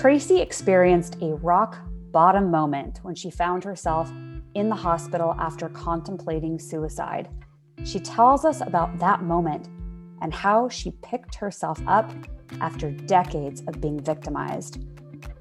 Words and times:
Tracy 0.00 0.40
experienced 0.40 1.18
a 1.20 1.34
rock 1.34 1.76
bottom 2.10 2.50
moment 2.50 3.00
when 3.02 3.14
she 3.14 3.30
found 3.30 3.62
herself 3.62 4.10
in 4.54 4.70
the 4.70 4.74
hospital 4.74 5.34
after 5.38 5.68
contemplating 5.68 6.58
suicide. 6.58 7.28
She 7.84 8.00
tells 8.00 8.46
us 8.46 8.62
about 8.62 8.98
that 8.98 9.22
moment 9.22 9.68
and 10.22 10.32
how 10.32 10.70
she 10.70 10.92
picked 11.02 11.34
herself 11.34 11.78
up 11.86 12.10
after 12.62 12.90
decades 12.90 13.60
of 13.68 13.82
being 13.82 14.00
victimized. 14.00 14.82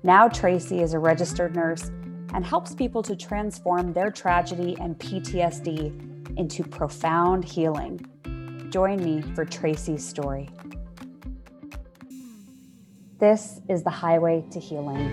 Now, 0.03 0.27
Tracy 0.27 0.81
is 0.81 0.93
a 0.93 0.99
registered 0.99 1.55
nurse 1.55 1.89
and 2.33 2.45
helps 2.45 2.75
people 2.75 3.01
to 3.03 3.15
transform 3.15 3.93
their 3.93 4.11
tragedy 4.11 4.75
and 4.81 4.99
PTSD 4.99 6.37
into 6.37 6.63
profound 6.65 7.45
healing. 7.45 8.01
Join 8.71 9.01
me 9.01 9.21
for 9.21 9.45
Tracy's 9.45 10.05
story. 10.05 10.49
This 13.19 13.59
is 13.67 13.83
the 13.83 13.89
highway 13.89 14.45
to 14.51 14.59
healing. 14.61 15.11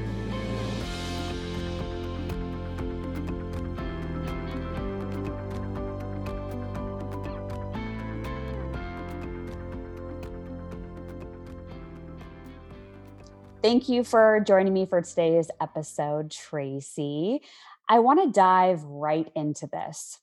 Thank 13.61 13.89
you 13.89 14.05
for 14.05 14.39
joining 14.47 14.73
me 14.73 14.87
for 14.87 15.03
today's 15.03 15.51
episode, 15.61 16.31
Tracy. 16.31 17.41
I 17.89 17.99
want 17.99 18.23
to 18.23 18.31
dive 18.31 18.85
right 18.85 19.29
into 19.35 19.67
this. 19.67 20.21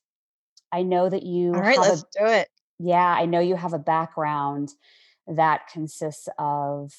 I 0.72 0.82
know 0.82 1.10
that 1.10 1.24
you. 1.24 1.52
All 1.52 1.60
right, 1.60 1.78
let's 1.78 2.00
a, 2.00 2.18
do 2.18 2.24
it. 2.24 2.48
Yeah, 2.78 3.04
I 3.04 3.26
know 3.26 3.40
you 3.40 3.56
have 3.56 3.74
a 3.74 3.78
background 3.78 4.70
that 5.26 5.68
consists 5.70 6.30
of, 6.38 6.94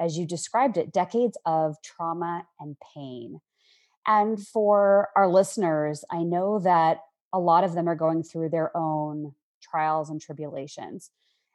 as 0.00 0.16
you 0.16 0.26
described 0.26 0.76
it, 0.76 0.92
decades 0.92 1.36
of 1.44 1.76
trauma 1.82 2.46
and 2.58 2.76
pain. 2.94 3.40
And 4.06 4.44
for 4.44 5.10
our 5.14 5.28
listeners, 5.28 6.04
I 6.10 6.22
know 6.22 6.58
that 6.60 7.00
a 7.32 7.38
lot 7.38 7.64
of 7.64 7.74
them 7.74 7.88
are 7.88 7.94
going 7.94 8.22
through 8.22 8.48
their 8.48 8.76
own 8.76 9.34
trials 9.62 10.10
and 10.10 10.20
tribulations. 10.20 11.10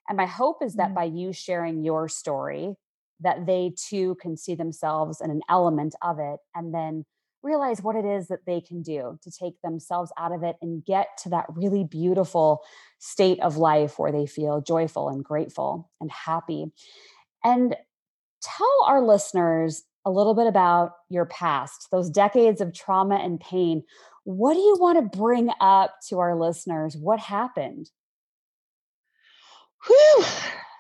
And 0.07 0.15
my 0.15 0.27
hope 0.27 0.57
is 0.63 0.75
that 0.75 0.87
mm-hmm. 0.87 0.95
by 0.95 1.03
you 1.05 1.33
sharing 1.33 1.83
your 1.83 2.07
story, 2.07 2.75
that 3.21 3.45
they 3.45 3.73
too 3.75 4.15
can 4.21 4.37
see 4.37 4.55
themselves 4.55 5.21
in 5.21 5.31
an 5.31 5.41
element 5.49 5.95
of 6.01 6.19
it 6.19 6.39
and 6.53 6.73
then 6.73 7.05
realize 7.41 7.81
what 7.81 7.95
it 7.95 8.05
is 8.05 8.27
that 8.27 8.45
they 8.45 8.59
can 8.59 8.81
do 8.81 9.17
to 9.21 9.31
take 9.31 9.61
themselves 9.61 10.11
out 10.17 10.31
of 10.31 10.43
it 10.43 10.55
and 10.61 10.83
get 10.83 11.07
to 11.23 11.29
that 11.29 11.45
really 11.49 11.83
beautiful 11.83 12.61
state 12.99 13.39
of 13.39 13.57
life 13.57 13.99
where 13.99 14.11
they 14.11 14.25
feel 14.25 14.61
joyful 14.61 15.09
and 15.09 15.23
grateful 15.23 15.89
and 16.01 16.11
happy. 16.11 16.71
And 17.43 17.75
tell 18.45 18.85
our 18.85 19.01
listeners 19.01 19.83
a 20.05 20.11
little 20.11 20.35
bit 20.35 20.47
about 20.47 20.91
your 21.09 21.25
past, 21.25 21.87
those 21.91 22.09
decades 22.09 22.61
of 22.61 22.73
trauma 22.73 23.15
and 23.15 23.39
pain. 23.39 23.83
What 24.23 24.53
do 24.53 24.59
you 24.59 24.77
want 24.79 24.97
to 24.97 25.17
bring 25.17 25.49
up 25.59 25.95
to 26.09 26.19
our 26.19 26.39
listeners? 26.39 26.95
What 26.95 27.19
happened? 27.19 27.89
Whew, 29.87 30.25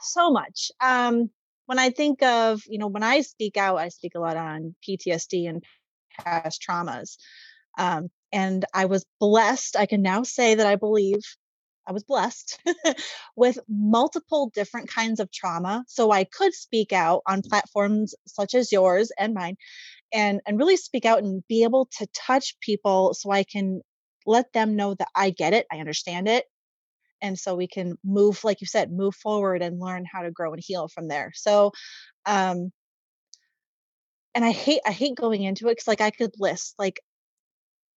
so 0.01 0.31
much. 0.31 0.71
Um, 0.81 1.29
when 1.65 1.79
I 1.79 1.89
think 1.89 2.21
of, 2.21 2.61
you 2.67 2.77
know, 2.77 2.87
when 2.87 3.03
I 3.03 3.21
speak 3.21 3.57
out, 3.57 3.77
I 3.77 3.89
speak 3.89 4.13
a 4.15 4.19
lot 4.19 4.37
on 4.37 4.75
PTSD 4.87 5.49
and 5.49 5.63
past 6.19 6.63
traumas. 6.67 7.17
Um, 7.77 8.09
and 8.31 8.65
I 8.73 8.85
was 8.85 9.05
blessed. 9.19 9.75
I 9.75 9.85
can 9.85 10.01
now 10.01 10.23
say 10.23 10.55
that 10.55 10.67
I 10.67 10.75
believe 10.75 11.21
I 11.87 11.91
was 11.91 12.03
blessed 12.03 12.59
with 13.35 13.59
multiple 13.69 14.51
different 14.53 14.89
kinds 14.89 15.19
of 15.19 15.31
trauma. 15.31 15.85
So 15.87 16.11
I 16.11 16.23
could 16.25 16.53
speak 16.53 16.93
out 16.93 17.21
on 17.27 17.41
platforms 17.41 18.15
such 18.27 18.55
as 18.55 18.71
yours 18.71 19.11
and 19.19 19.33
mine 19.33 19.57
and, 20.13 20.41
and 20.47 20.57
really 20.59 20.77
speak 20.77 21.05
out 21.05 21.23
and 21.23 21.43
be 21.47 21.63
able 21.63 21.87
to 21.97 22.07
touch 22.13 22.59
people 22.61 23.13
so 23.13 23.31
I 23.31 23.43
can 23.43 23.81
let 24.25 24.51
them 24.53 24.75
know 24.75 24.95
that 24.95 25.09
I 25.15 25.29
get 25.29 25.53
it, 25.53 25.67
I 25.71 25.77
understand 25.77 26.27
it, 26.27 26.45
and 27.21 27.37
so 27.37 27.55
we 27.55 27.67
can 27.67 27.97
move 28.03 28.43
like 28.43 28.61
you 28.61 28.67
said 28.67 28.91
move 28.91 29.15
forward 29.15 29.61
and 29.61 29.79
learn 29.79 30.05
how 30.11 30.21
to 30.21 30.31
grow 30.31 30.53
and 30.53 30.61
heal 30.65 30.87
from 30.87 31.07
there 31.07 31.31
so 31.33 31.71
um 32.25 32.71
and 34.33 34.45
i 34.45 34.51
hate 34.51 34.81
i 34.85 34.91
hate 34.91 35.15
going 35.15 35.43
into 35.43 35.67
it 35.67 35.71
because 35.71 35.87
like 35.87 36.01
i 36.01 36.11
could 36.11 36.31
list 36.39 36.75
like 36.77 36.99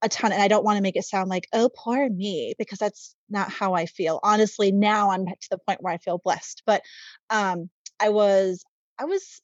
a 0.02 0.08
ton 0.08 0.32
and 0.32 0.42
i 0.42 0.48
don't 0.48 0.64
want 0.64 0.76
to 0.76 0.82
make 0.82 0.96
it 0.96 1.04
sound 1.04 1.28
like 1.28 1.48
oh 1.52 1.70
poor 1.74 2.08
me 2.08 2.54
because 2.58 2.78
that's 2.78 3.14
not 3.28 3.50
how 3.50 3.74
i 3.74 3.86
feel. 3.86 4.20
Honestly 4.22 4.72
now 4.72 5.10
i'm 5.10 5.26
to 5.26 5.48
the 5.50 5.58
point 5.58 5.82
where 5.82 5.92
i 5.92 5.98
feel 5.98 6.20
blessed 6.22 6.62
but 6.66 6.82
um 7.30 7.68
i 8.00 8.08
was 8.08 8.64
i 8.98 9.04
was 9.04 9.40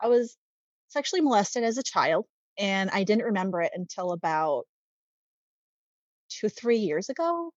i 0.00 0.08
was 0.08 0.36
sexually 0.88 1.22
molested 1.22 1.64
as 1.64 1.78
a 1.78 1.82
child 1.82 2.26
and 2.58 2.90
i 2.90 3.04
didn't 3.04 3.24
remember 3.24 3.60
it 3.62 3.72
until 3.74 4.12
about 4.12 4.64
two 6.28 6.48
three 6.48 6.78
years 6.78 7.08
ago 7.08 7.52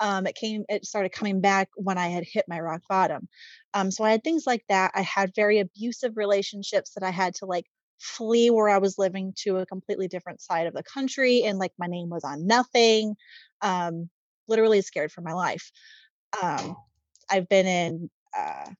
um, 0.00 0.26
it 0.28 0.36
came 0.36 0.64
it 0.68 0.84
started 0.84 1.12
coming 1.12 1.40
back 1.40 1.68
when 1.74 1.98
i 1.98 2.08
had 2.08 2.24
hit 2.24 2.44
my 2.48 2.60
rock 2.60 2.82
bottom. 2.88 3.28
Um, 3.74 3.90
so 3.90 4.04
i 4.04 4.10
had 4.10 4.22
things 4.22 4.44
like 4.46 4.64
that 4.68 4.92
i 4.94 5.02
had 5.02 5.32
very 5.34 5.58
abusive 5.58 6.12
relationships 6.16 6.92
that 6.94 7.02
i 7.02 7.10
had 7.10 7.34
to 7.36 7.46
like 7.46 7.66
flee 7.98 8.50
where 8.50 8.68
i 8.68 8.78
was 8.78 8.98
living 8.98 9.32
to 9.36 9.58
a 9.58 9.66
completely 9.66 10.08
different 10.08 10.40
side 10.40 10.66
of 10.66 10.74
the 10.74 10.82
country 10.82 11.42
and 11.44 11.58
like 11.58 11.72
my 11.78 11.86
name 11.86 12.08
was 12.08 12.24
on 12.24 12.46
nothing 12.46 13.14
um, 13.62 14.08
literally 14.46 14.80
scared 14.80 15.12
for 15.12 15.20
my 15.20 15.32
life. 15.32 15.70
Um, 16.42 16.76
i've 17.30 17.48
been 17.48 17.66
in 17.66 18.10
uh, 18.36 18.70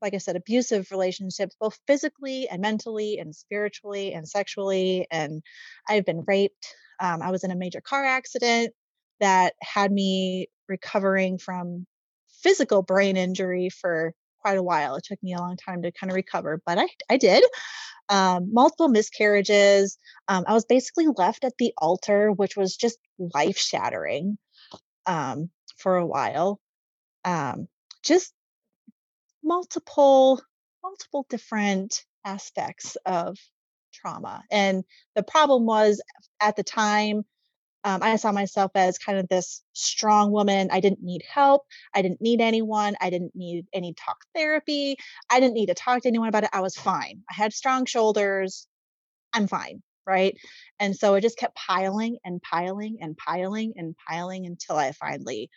like 0.00 0.14
i 0.14 0.18
said 0.18 0.36
abusive 0.36 0.90
relationships 0.90 1.56
both 1.60 1.78
physically 1.86 2.48
and 2.48 2.60
mentally 2.60 3.18
and 3.18 3.34
spiritually 3.34 4.12
and 4.12 4.28
sexually 4.28 5.06
and 5.10 5.42
i've 5.88 6.04
been 6.04 6.24
raped. 6.26 6.74
Um, 7.00 7.22
i 7.22 7.30
was 7.30 7.44
in 7.44 7.50
a 7.50 7.56
major 7.56 7.80
car 7.80 8.04
accident 8.04 8.72
that 9.20 9.54
had 9.62 9.92
me 9.92 10.48
recovering 10.68 11.38
from 11.38 11.86
physical 12.42 12.82
brain 12.82 13.16
injury 13.16 13.68
for 13.68 14.12
quite 14.42 14.58
a 14.58 14.62
while. 14.62 14.96
It 14.96 15.04
took 15.04 15.22
me 15.22 15.32
a 15.32 15.38
long 15.38 15.56
time 15.56 15.82
to 15.82 15.92
kind 15.92 16.10
of 16.10 16.16
recover, 16.16 16.60
but 16.66 16.78
I, 16.78 16.88
I 17.08 17.16
did. 17.16 17.44
Um, 18.08 18.52
multiple 18.52 18.88
miscarriages. 18.88 19.96
Um, 20.28 20.44
I 20.46 20.52
was 20.52 20.66
basically 20.66 21.06
left 21.16 21.44
at 21.44 21.54
the 21.58 21.72
altar, 21.78 22.30
which 22.32 22.56
was 22.56 22.76
just 22.76 22.98
life 23.18 23.56
shattering 23.56 24.36
um, 25.06 25.50
for 25.78 25.96
a 25.96 26.06
while. 26.06 26.60
Um, 27.24 27.68
just 28.04 28.34
multiple, 29.42 30.42
multiple 30.82 31.26
different 31.30 32.04
aspects 32.24 32.96
of 33.06 33.38
trauma. 33.94 34.42
And 34.50 34.84
the 35.14 35.22
problem 35.22 35.64
was 35.64 36.02
at 36.40 36.56
the 36.56 36.64
time, 36.64 37.24
um, 37.84 38.02
I 38.02 38.16
saw 38.16 38.30
myself 38.32 38.70
as 38.74 38.98
kind 38.98 39.18
of 39.18 39.28
this 39.28 39.62
strong 39.72 40.30
woman. 40.30 40.68
I 40.70 40.80
didn't 40.80 41.02
need 41.02 41.22
help. 41.28 41.62
I 41.94 42.02
didn't 42.02 42.20
need 42.20 42.40
anyone. 42.40 42.96
I 43.00 43.10
didn't 43.10 43.34
need 43.34 43.66
any 43.72 43.94
talk 43.94 44.18
therapy. 44.34 44.96
I 45.30 45.40
didn't 45.40 45.54
need 45.54 45.66
to 45.66 45.74
talk 45.74 46.02
to 46.02 46.08
anyone 46.08 46.28
about 46.28 46.44
it. 46.44 46.50
I 46.52 46.60
was 46.60 46.76
fine. 46.76 47.22
I 47.30 47.34
had 47.34 47.52
strong 47.52 47.86
shoulders. 47.86 48.66
I'm 49.32 49.48
fine. 49.48 49.82
Right. 50.06 50.36
And 50.80 50.96
so 50.96 51.14
it 51.14 51.20
just 51.22 51.38
kept 51.38 51.56
piling 51.56 52.18
and 52.24 52.40
piling 52.42 52.98
and 53.00 53.16
piling 53.16 53.74
and 53.76 53.94
piling 54.08 54.46
until 54.46 54.76
I 54.76 54.92
finally 54.92 55.48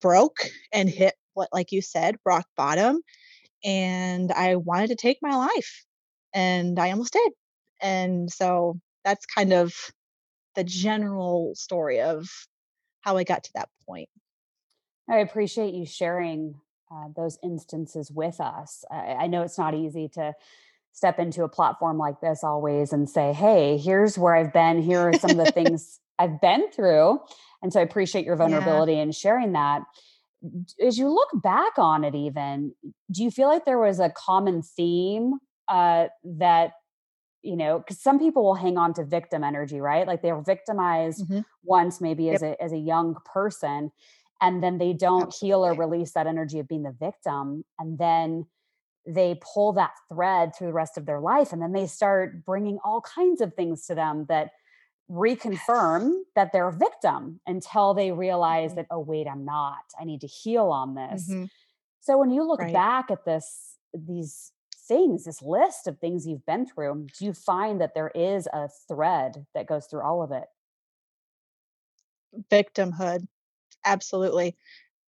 broke 0.00 0.38
and 0.72 0.88
hit 0.88 1.14
what, 1.34 1.48
like 1.52 1.72
you 1.72 1.82
said, 1.82 2.16
rock 2.24 2.46
bottom. 2.56 3.00
And 3.64 4.32
I 4.32 4.56
wanted 4.56 4.88
to 4.88 4.96
take 4.96 5.18
my 5.22 5.34
life 5.34 5.84
and 6.34 6.78
I 6.78 6.90
almost 6.90 7.14
did. 7.14 7.32
And 7.80 8.30
so 8.30 8.78
that's 9.04 9.26
kind 9.26 9.52
of 9.52 9.74
the 10.56 10.64
general 10.64 11.54
story 11.54 12.00
of 12.00 12.28
how 13.02 13.16
I 13.16 13.24
got 13.24 13.44
to 13.44 13.50
that 13.54 13.68
point. 13.86 14.08
I 15.08 15.18
appreciate 15.18 15.74
you 15.74 15.86
sharing 15.86 16.56
uh, 16.90 17.08
those 17.14 17.38
instances 17.42 18.10
with 18.10 18.40
us. 18.40 18.84
I, 18.90 19.16
I 19.20 19.26
know 19.28 19.42
it's 19.42 19.58
not 19.58 19.74
easy 19.74 20.08
to 20.14 20.34
step 20.92 21.18
into 21.18 21.44
a 21.44 21.48
platform 21.48 21.98
like 21.98 22.20
this 22.20 22.42
always 22.42 22.92
and 22.92 23.08
say, 23.08 23.32
hey, 23.32 23.76
here's 23.76 24.18
where 24.18 24.34
I've 24.34 24.52
been. 24.52 24.82
Here 24.82 25.00
are 25.00 25.12
some 25.12 25.38
of 25.38 25.44
the 25.44 25.52
things 25.54 26.00
I've 26.18 26.40
been 26.40 26.70
through. 26.72 27.20
And 27.62 27.72
so 27.72 27.80
I 27.80 27.82
appreciate 27.82 28.24
your 28.24 28.36
vulnerability 28.36 28.94
yeah. 28.94 29.02
and 29.02 29.14
sharing 29.14 29.52
that. 29.52 29.82
As 30.84 30.98
you 30.98 31.08
look 31.08 31.28
back 31.42 31.78
on 31.78 32.02
it, 32.04 32.14
even, 32.14 32.72
do 33.10 33.22
you 33.22 33.30
feel 33.30 33.48
like 33.48 33.64
there 33.64 33.78
was 33.78 34.00
a 34.00 34.10
common 34.10 34.62
theme 34.62 35.34
uh, 35.68 36.06
that 36.24 36.72
you 37.46 37.56
know 37.56 37.78
because 37.78 38.00
some 38.00 38.18
people 38.18 38.42
will 38.42 38.54
hang 38.54 38.76
on 38.76 38.92
to 38.94 39.04
victim 39.04 39.44
energy 39.44 39.80
right 39.80 40.06
like 40.06 40.22
they 40.22 40.32
were 40.32 40.42
victimized 40.42 41.24
mm-hmm. 41.24 41.40
once 41.62 42.00
maybe 42.00 42.24
yep. 42.24 42.34
as 42.36 42.42
a 42.42 42.62
as 42.62 42.72
a 42.72 42.78
young 42.78 43.16
person 43.24 43.90
and 44.40 44.62
then 44.62 44.78
they 44.78 44.92
don't 44.92 45.28
Absolutely. 45.28 45.48
heal 45.48 45.64
or 45.64 45.74
release 45.74 46.12
that 46.12 46.26
energy 46.26 46.58
of 46.58 46.68
being 46.68 46.82
the 46.82 46.94
victim 46.98 47.64
and 47.78 47.98
then 47.98 48.46
they 49.06 49.38
pull 49.40 49.72
that 49.72 49.92
thread 50.12 50.52
through 50.56 50.66
the 50.66 50.72
rest 50.72 50.98
of 50.98 51.06
their 51.06 51.20
life 51.20 51.52
and 51.52 51.62
then 51.62 51.72
they 51.72 51.86
start 51.86 52.44
bringing 52.44 52.78
all 52.84 53.00
kinds 53.00 53.40
of 53.40 53.54
things 53.54 53.86
to 53.86 53.94
them 53.94 54.26
that 54.28 54.50
reconfirm 55.08 56.10
yes. 56.10 56.24
that 56.34 56.52
they're 56.52 56.68
a 56.68 56.72
victim 56.72 57.40
until 57.46 57.94
they 57.94 58.10
realize 58.10 58.70
mm-hmm. 58.70 58.78
that 58.78 58.86
oh 58.90 58.98
wait 58.98 59.28
i'm 59.28 59.44
not 59.44 59.84
i 60.00 60.04
need 60.04 60.20
to 60.20 60.26
heal 60.26 60.66
on 60.66 60.94
this 60.94 61.30
mm-hmm. 61.30 61.44
so 62.00 62.18
when 62.18 62.30
you 62.30 62.46
look 62.46 62.60
right. 62.60 62.72
back 62.72 63.10
at 63.10 63.24
this 63.24 63.76
these 63.94 64.50
things, 64.88 65.24
this 65.24 65.42
list 65.42 65.86
of 65.86 65.98
things 65.98 66.26
you've 66.26 66.46
been 66.46 66.66
through, 66.66 67.06
do 67.18 67.24
you 67.24 67.32
find 67.32 67.80
that 67.80 67.94
there 67.94 68.10
is 68.14 68.46
a 68.52 68.68
thread 68.88 69.46
that 69.54 69.66
goes 69.66 69.86
through 69.86 70.02
all 70.02 70.22
of 70.22 70.32
it? 70.32 70.44
Victimhood. 72.50 73.26
Absolutely. 73.84 74.56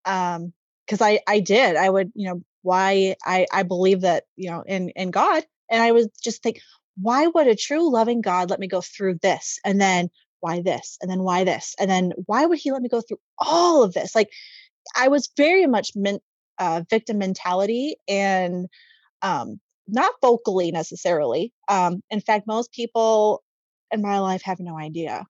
Um, 0.05 0.53
because 0.87 1.03
I 1.03 1.21
I 1.27 1.41
did. 1.41 1.77
I 1.77 1.91
would, 1.91 2.13
you 2.15 2.29
know, 2.29 2.43
why 2.63 3.17
I 3.25 3.47
I 3.53 3.63
believe 3.63 4.03
that, 4.03 4.25
you 4.37 4.51
know, 4.51 4.63
in 4.67 4.89
in 4.91 5.11
God. 5.11 5.45
And 5.71 5.83
I 5.83 5.91
would 5.93 6.09
just 6.23 6.43
think, 6.43 6.61
why 6.97 7.27
would 7.27 7.47
a 7.47 7.55
true 7.55 7.93
loving 7.93 8.23
God 8.23 8.49
let 8.49 8.59
me 8.59 8.69
go 8.69 8.81
through 8.81 9.19
this? 9.21 9.59
And 9.65 9.81
then 9.81 10.09
why 10.41 10.63
this? 10.63 10.97
And 11.03 11.11
then 11.11 11.23
why 11.23 11.45
this? 11.45 11.75
And 11.79 11.91
then 11.91 12.13
why 12.27 12.47
would 12.47 12.59
he 12.59 12.73
let 12.73 12.83
me 12.83 12.89
go 12.89 13.01
through 13.01 13.21
all 13.39 13.83
of 13.83 13.93
this? 13.93 14.15
Like 14.15 14.31
I 14.97 15.09
was 15.09 15.29
very 15.37 15.67
much 15.67 15.91
meant 15.95 16.23
uh, 16.59 16.83
victim 16.89 17.19
mentality 17.19 17.97
and 18.09 18.67
um, 19.23 19.61
not 19.89 20.13
vocally 20.23 20.71
necessarily. 20.71 21.53
Um, 21.69 22.03
in 22.11 22.21
fact, 22.21 22.47
most 22.47 22.73
people 22.73 23.43
in 23.91 24.03
my 24.03 24.19
life 24.19 24.43
have 24.43 24.61
no 24.61 24.79
idea 24.79 25.27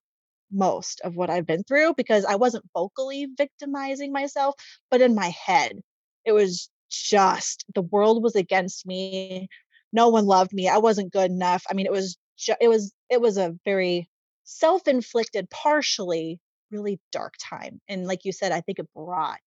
most 0.51 1.01
of 1.01 1.15
what 1.15 1.29
I've 1.29 1.45
been 1.45 1.63
through 1.63 1.93
because 1.95 2.25
I 2.25 2.35
wasn't 2.35 2.65
vocally 2.73 3.27
victimizing 3.37 4.11
myself, 4.11 4.55
but 4.91 5.01
in 5.01 5.15
my 5.15 5.29
head, 5.29 5.79
it 6.25 6.33
was 6.33 6.69
just 6.91 7.65
the 7.75 7.83
world 7.83 8.23
was 8.23 8.35
against 8.35 8.85
me. 8.85 9.47
No 9.93 10.09
one 10.09 10.25
loved 10.25 10.53
me. 10.53 10.67
I 10.67 10.77
wasn't 10.77 11.13
good 11.13 11.31
enough. 11.31 11.63
I 11.69 11.73
mean, 11.73 11.85
it 11.85 11.91
was 11.91 12.17
ju- 12.37 12.55
it 12.59 12.67
was 12.67 12.93
it 13.09 13.21
was 13.21 13.37
a 13.37 13.55
very 13.65 14.09
self-inflicted, 14.43 15.49
partially 15.49 16.39
really 16.71 16.99
dark 17.11 17.35
time. 17.41 17.79
And 17.87 18.05
like 18.05 18.25
you 18.25 18.31
said, 18.31 18.51
I 18.51 18.61
think 18.61 18.79
it 18.79 18.93
brought 18.93 19.39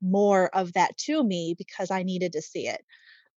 more 0.00 0.48
of 0.54 0.74
that 0.74 0.96
to 0.96 1.22
me 1.22 1.54
because 1.56 1.90
I 1.90 2.02
needed 2.02 2.32
to 2.32 2.42
see 2.42 2.68
it. 2.68 2.84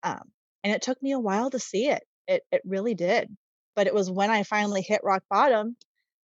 Um, 0.02 0.30
and 0.64 0.72
it 0.72 0.82
took 0.82 1.02
me 1.02 1.12
a 1.12 1.18
while 1.18 1.50
to 1.50 1.58
see 1.58 1.88
it. 1.88 2.02
It 2.26 2.42
it 2.52 2.62
really 2.64 2.94
did. 2.94 3.34
But 3.76 3.86
it 3.86 3.94
was 3.94 4.10
when 4.10 4.30
I 4.30 4.42
finally 4.42 4.82
hit 4.82 5.00
rock 5.04 5.22
bottom 5.30 5.76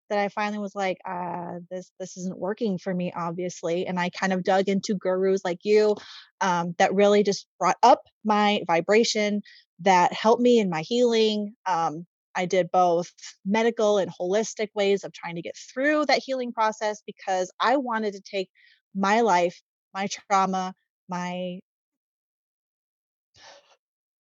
that 0.10 0.20
I 0.20 0.30
finally 0.30 0.60
was 0.60 0.76
like, 0.76 0.98
uh, 1.08 1.60
this 1.72 1.92
this 2.00 2.18
isn't 2.18 2.38
working 2.38 2.78
for 2.78 2.94
me, 2.94 3.12
obviously. 3.16 3.88
And 3.88 4.00
I 4.00 4.10
kind 4.10 4.34
of 4.34 4.44
dug 4.44 4.70
into 4.70 4.96
gurus 4.96 5.42
like 5.44 5.60
you 5.64 5.96
um, 6.42 6.76
that 6.78 6.94
really 6.94 7.24
just 7.24 7.48
brought 7.60 7.78
up 7.84 8.02
my 8.24 8.62
vibration, 8.68 9.42
that 9.80 10.14
helped 10.14 10.42
me 10.42 10.60
in 10.60 10.70
my 10.70 10.82
healing. 10.82 11.56
Um, 11.66 12.06
I 12.36 12.46
did 12.46 12.70
both 12.72 13.12
medical 13.46 13.98
and 13.98 14.12
holistic 14.12 14.68
ways 14.76 15.04
of 15.04 15.14
trying 15.14 15.36
to 15.36 15.42
get 15.42 15.56
through 15.58 16.06
that 16.08 16.22
healing 16.24 16.52
process 16.52 17.02
because 17.06 17.52
I 17.60 17.78
wanted 17.78 18.14
to 18.14 18.22
take 18.22 18.50
my 18.94 19.22
life, 19.22 19.62
my 19.94 20.08
trauma, 20.08 20.74
my 21.10 21.60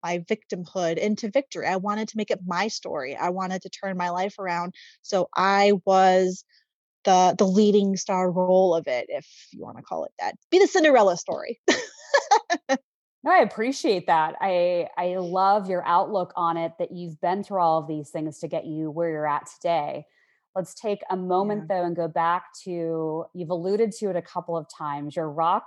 my 0.06 0.19
victimhood 0.19 0.98
into 0.98 1.31
victory. 1.31 1.66
I 1.66 1.78
wanted 1.78 2.07
to 2.10 2.18
make 2.18 2.30
it 2.30 2.40
my 2.46 2.68
story. 2.68 3.16
I 3.16 3.30
wanted 3.30 3.63
to 3.63 3.69
turn 3.69 3.98
my 3.98 4.12
life 4.12 4.38
around. 4.38 4.75
So 5.02 5.30
I 5.36 5.74
was 5.84 6.44
the 7.06 7.36
the 7.38 7.48
leading 7.48 7.98
star 7.98 8.31
role 8.31 8.75
of 8.75 8.88
it, 8.88 9.07
if 9.10 9.28
you 9.52 9.63
want 9.63 9.78
to 9.78 9.84
call 9.84 10.06
it 10.06 10.12
that. 10.19 10.36
Be 10.52 10.60
the 10.60 10.68
Cinderella 10.68 11.18
story. 11.18 11.60
no, 12.69 13.31
I 13.31 13.40
appreciate 13.40 14.06
that. 14.06 14.36
I 14.40 14.90
I 14.96 15.18
love 15.18 15.69
your 15.69 15.84
outlook 15.88 16.34
on 16.36 16.57
it 16.57 16.74
that 16.78 16.92
you've 16.92 17.19
been 17.19 17.44
through 17.44 17.62
all 17.62 17.80
of 17.80 17.88
these 17.88 18.12
things 18.12 18.40
to 18.40 18.48
get 18.48 18.66
you 18.66 18.92
where 18.92 19.10
you're 19.10 19.28
at 19.28 19.48
today. 19.60 20.06
Let's 20.56 20.75
take 20.75 21.00
a 21.10 21.18
moment 21.18 21.66
yeah. 21.68 21.78
though 21.78 21.86
and 21.86 21.96
go 21.96 22.07
back 22.07 22.46
to 22.63 23.25
you've 23.34 23.50
alluded 23.50 23.92
to 23.94 24.10
it 24.12 24.16
a 24.16 24.22
couple 24.22 24.56
of 24.56 24.68
times, 24.69 25.16
your 25.16 25.30
rock 25.30 25.66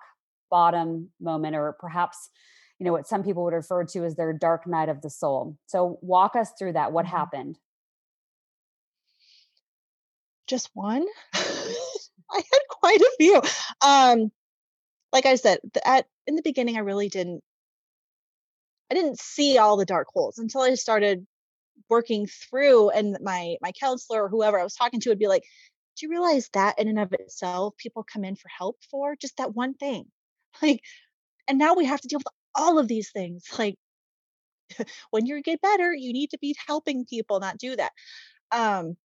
bottom 0.48 1.10
moment 1.20 1.54
or 1.56 1.76
perhaps 1.78 2.30
you 2.78 2.84
know 2.84 2.92
what 2.92 3.06
some 3.06 3.24
people 3.24 3.44
would 3.44 3.54
refer 3.54 3.84
to 3.84 4.04
as 4.04 4.14
their 4.16 4.32
dark 4.32 4.66
night 4.66 4.88
of 4.88 5.02
the 5.02 5.10
soul. 5.10 5.56
So 5.66 5.98
walk 6.00 6.36
us 6.36 6.52
through 6.58 6.74
that. 6.74 6.92
What 6.92 7.06
mm-hmm. 7.06 7.16
happened? 7.16 7.58
Just 10.46 10.70
one? 10.74 11.04
I 11.34 12.36
had 12.36 12.60
quite 12.70 13.00
a 13.00 13.10
few. 13.18 13.42
Um 13.86 14.30
like 15.10 15.24
i 15.24 15.36
said 15.36 15.58
at 15.86 16.04
in 16.26 16.36
the 16.36 16.42
beginning 16.42 16.76
i 16.76 16.80
really 16.80 17.08
didn't 17.08 17.42
i 18.90 18.94
didn't 18.94 19.18
see 19.18 19.56
all 19.56 19.78
the 19.78 19.86
dark 19.86 20.06
holes 20.12 20.36
until 20.36 20.60
i 20.60 20.74
started 20.74 21.26
working 21.88 22.26
through 22.26 22.90
and 22.90 23.16
my 23.22 23.56
my 23.62 23.72
counselor 23.80 24.24
or 24.24 24.28
whoever 24.28 24.60
i 24.60 24.62
was 24.62 24.74
talking 24.74 25.00
to 25.00 25.08
would 25.08 25.18
be 25.18 25.26
like 25.26 25.44
do 25.98 26.06
you 26.06 26.10
realize 26.10 26.48
that 26.52 26.78
in 26.78 26.88
and 26.88 26.98
of 26.98 27.12
itself 27.12 27.76
people 27.76 28.04
come 28.04 28.24
in 28.24 28.36
for 28.36 28.48
help 28.56 28.76
for 28.90 29.16
just 29.16 29.36
that 29.38 29.54
one 29.54 29.74
thing? 29.74 30.06
Like 30.62 30.80
and 31.46 31.58
now 31.58 31.74
we 31.74 31.84
have 31.84 32.00
to 32.00 32.08
deal 32.08 32.18
with 32.18 32.26
all 32.54 32.78
of 32.78 32.88
these 32.88 33.10
things 33.10 33.44
like 33.58 33.76
when 35.10 35.26
you 35.26 35.42
get 35.42 35.60
better 35.60 35.94
you 35.94 36.12
need 36.12 36.30
to 36.30 36.38
be 36.38 36.54
helping 36.66 37.04
people 37.06 37.40
not 37.40 37.58
do 37.58 37.76
that. 37.76 37.92
Um 38.52 38.96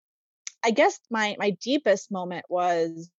i 0.64 0.72
guess 0.72 1.00
my 1.12 1.36
my 1.40 1.52
deepest 1.62 2.12
moment 2.12 2.46
was 2.50 3.10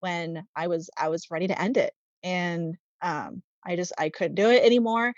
when 0.00 0.46
i 0.54 0.66
was 0.66 0.90
i 0.98 1.08
was 1.08 1.30
ready 1.30 1.48
to 1.48 1.60
end 1.60 1.76
it 1.76 1.92
and 2.22 2.76
um 3.02 3.42
i 3.64 3.76
just 3.76 3.92
i 3.98 4.08
couldn't 4.10 4.34
do 4.34 4.50
it 4.50 4.62
anymore 4.64 5.12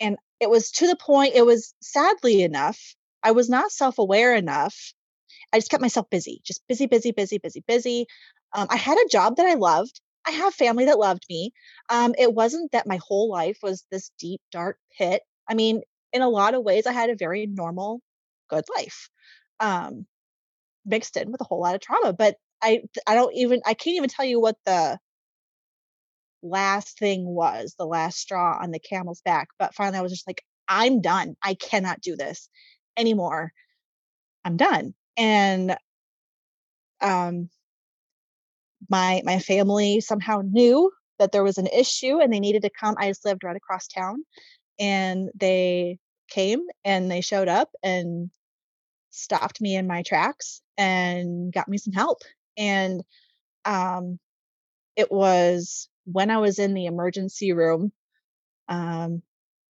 and 0.00 0.16
it 0.40 0.50
was 0.50 0.70
to 0.72 0.86
the 0.86 0.96
point 0.96 1.34
it 1.34 1.46
was 1.46 1.74
sadly 1.80 2.42
enough 2.42 2.78
i 3.22 3.30
was 3.30 3.48
not 3.48 3.70
self-aware 3.70 4.34
enough 4.34 4.92
i 5.52 5.58
just 5.58 5.70
kept 5.70 5.80
myself 5.82 6.08
busy 6.10 6.40
just 6.44 6.62
busy 6.68 6.86
busy 6.86 7.12
busy 7.12 7.38
busy 7.38 7.64
busy. 7.66 8.06
Um, 8.52 8.66
i 8.70 8.76
had 8.76 8.98
a 8.98 9.08
job 9.08 9.36
that 9.36 9.46
i 9.46 9.54
loved 9.54 10.00
I 10.26 10.30
have 10.32 10.54
family 10.54 10.84
that 10.86 10.98
loved 10.98 11.24
me. 11.28 11.52
Um, 11.88 12.14
it 12.18 12.32
wasn't 12.32 12.72
that 12.72 12.86
my 12.86 12.98
whole 13.06 13.28
life 13.30 13.58
was 13.62 13.84
this 13.90 14.10
deep, 14.18 14.40
dark 14.52 14.78
pit. 14.96 15.22
I 15.48 15.54
mean, 15.54 15.82
in 16.12 16.22
a 16.22 16.28
lot 16.28 16.54
of 16.54 16.62
ways, 16.62 16.86
I 16.86 16.92
had 16.92 17.10
a 17.10 17.16
very 17.16 17.46
normal, 17.46 18.00
good 18.48 18.64
life, 18.76 19.08
um, 19.60 20.06
mixed 20.86 21.16
in 21.16 21.32
with 21.32 21.40
a 21.40 21.44
whole 21.44 21.60
lot 21.60 21.74
of 21.74 21.80
trauma. 21.80 22.12
But 22.12 22.36
I, 22.62 22.82
I 23.06 23.14
don't 23.14 23.34
even, 23.34 23.60
I 23.66 23.74
can't 23.74 23.96
even 23.96 24.08
tell 24.08 24.24
you 24.24 24.40
what 24.40 24.56
the 24.64 24.98
last 26.42 26.98
thing 26.98 27.24
was, 27.26 27.74
the 27.78 27.86
last 27.86 28.18
straw 28.18 28.58
on 28.60 28.70
the 28.70 28.78
camel's 28.78 29.22
back. 29.22 29.48
But 29.58 29.74
finally, 29.74 29.98
I 29.98 30.02
was 30.02 30.12
just 30.12 30.26
like, 30.26 30.42
I'm 30.68 31.00
done. 31.00 31.36
I 31.42 31.54
cannot 31.54 32.00
do 32.00 32.16
this 32.16 32.48
anymore. 32.96 33.52
I'm 34.44 34.56
done. 34.56 34.94
And 35.16 35.76
um, 37.00 37.48
my 38.92 39.22
my 39.24 39.38
family 39.38 40.00
somehow 40.00 40.42
knew 40.44 40.92
that 41.18 41.32
there 41.32 41.42
was 41.42 41.58
an 41.58 41.66
issue 41.66 42.20
and 42.20 42.32
they 42.32 42.40
needed 42.40 42.62
to 42.62 42.70
come. 42.70 42.94
I 42.98 43.08
just 43.08 43.24
lived 43.24 43.42
right 43.42 43.56
across 43.56 43.88
town, 43.88 44.24
and 44.78 45.30
they 45.34 45.98
came 46.28 46.60
and 46.84 47.10
they 47.10 47.22
showed 47.22 47.48
up 47.48 47.70
and 47.82 48.30
stopped 49.10 49.60
me 49.60 49.74
in 49.74 49.86
my 49.86 50.02
tracks 50.02 50.62
and 50.76 51.52
got 51.52 51.68
me 51.68 51.78
some 51.78 51.92
help. 51.92 52.18
And 52.56 53.02
um, 53.64 54.18
it 54.94 55.10
was 55.10 55.88
when 56.04 56.30
I 56.30 56.38
was 56.38 56.58
in 56.58 56.74
the 56.74 56.86
emergency 56.86 57.52
room. 57.52 57.92
Um, 58.68 59.22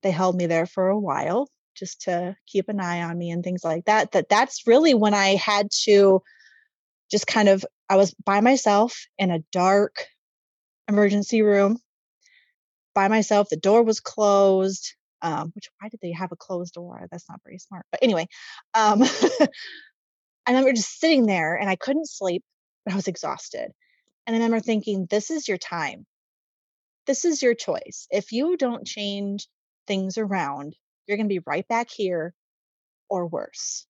they 0.02 0.11
held 0.11 0.37
me 0.37 0.47
there 0.47 0.67
for 0.67 0.88
a 0.88 0.99
while 0.99 1.49
just 1.76 2.02
to 2.02 2.37
keep 2.47 2.69
an 2.69 2.81
eye 2.81 3.02
on 3.02 3.17
me 3.17 3.31
and 3.31 3.45
things 3.45 3.62
like 3.64 3.85
that. 3.85 4.12
That 4.12 4.29
that's 4.29 4.67
really 4.67 4.95
when 4.95 5.14
I 5.14 5.37
had 5.37 5.69
to 5.85 6.23
just 7.11 7.26
kind 7.26 7.49
of 7.49 7.64
I 7.93 7.97
was 7.97 8.15
by 8.25 8.41
myself 8.41 9.05
in 9.19 9.31
a 9.31 9.41
dark 9.53 10.07
emergency 10.89 11.43
room 11.43 11.79
by 12.95 13.09
myself. 13.09 13.51
The 13.51 13.59
door 13.59 13.83
was 13.83 14.01
closed. 14.01 14.95
Um, 15.21 15.53
which 15.55 15.69
why 15.79 15.91
did 15.91 16.01
they 16.01 16.13
have 16.13 16.33
a 16.33 16.37
closed 16.37 16.73
door? 16.73 17.07
That's 17.11 17.29
not 17.29 17.43
very 17.45 17.59
smart. 17.59 17.85
But 17.91 18.03
anyway, 18.03 18.29
um, 18.73 19.03
I 19.03 19.49
remember 20.49 20.73
just 20.73 20.99
sitting 20.99 21.27
there 21.27 21.55
and 21.55 21.69
I 21.69 21.77
couldn't 21.77 22.09
sleep, 22.09 22.43
but 22.87 22.95
I 22.95 22.97
was 22.97 23.09
exhausted. 23.09 23.71
And 24.27 24.35
I 24.35 24.39
remember 24.39 24.61
thinking, 24.61 25.07
this 25.11 25.31
is 25.31 25.47
your 25.47 25.59
time. 25.59 26.07
This 27.07 27.27
is 27.27 27.43
your 27.43 27.55
choice. 27.55 28.07
If 28.11 28.33
you 28.33 28.57
don't 28.57 28.87
change 28.87 29.49
things 29.87 30.17
around, 30.17 30.77
you're 31.07 31.19
going 31.19 31.29
to 31.29 31.35
be 31.35 31.45
right 31.47 31.69
back 31.69 31.91
here 31.95 32.33
or 33.11 33.27
worse. 33.27 33.87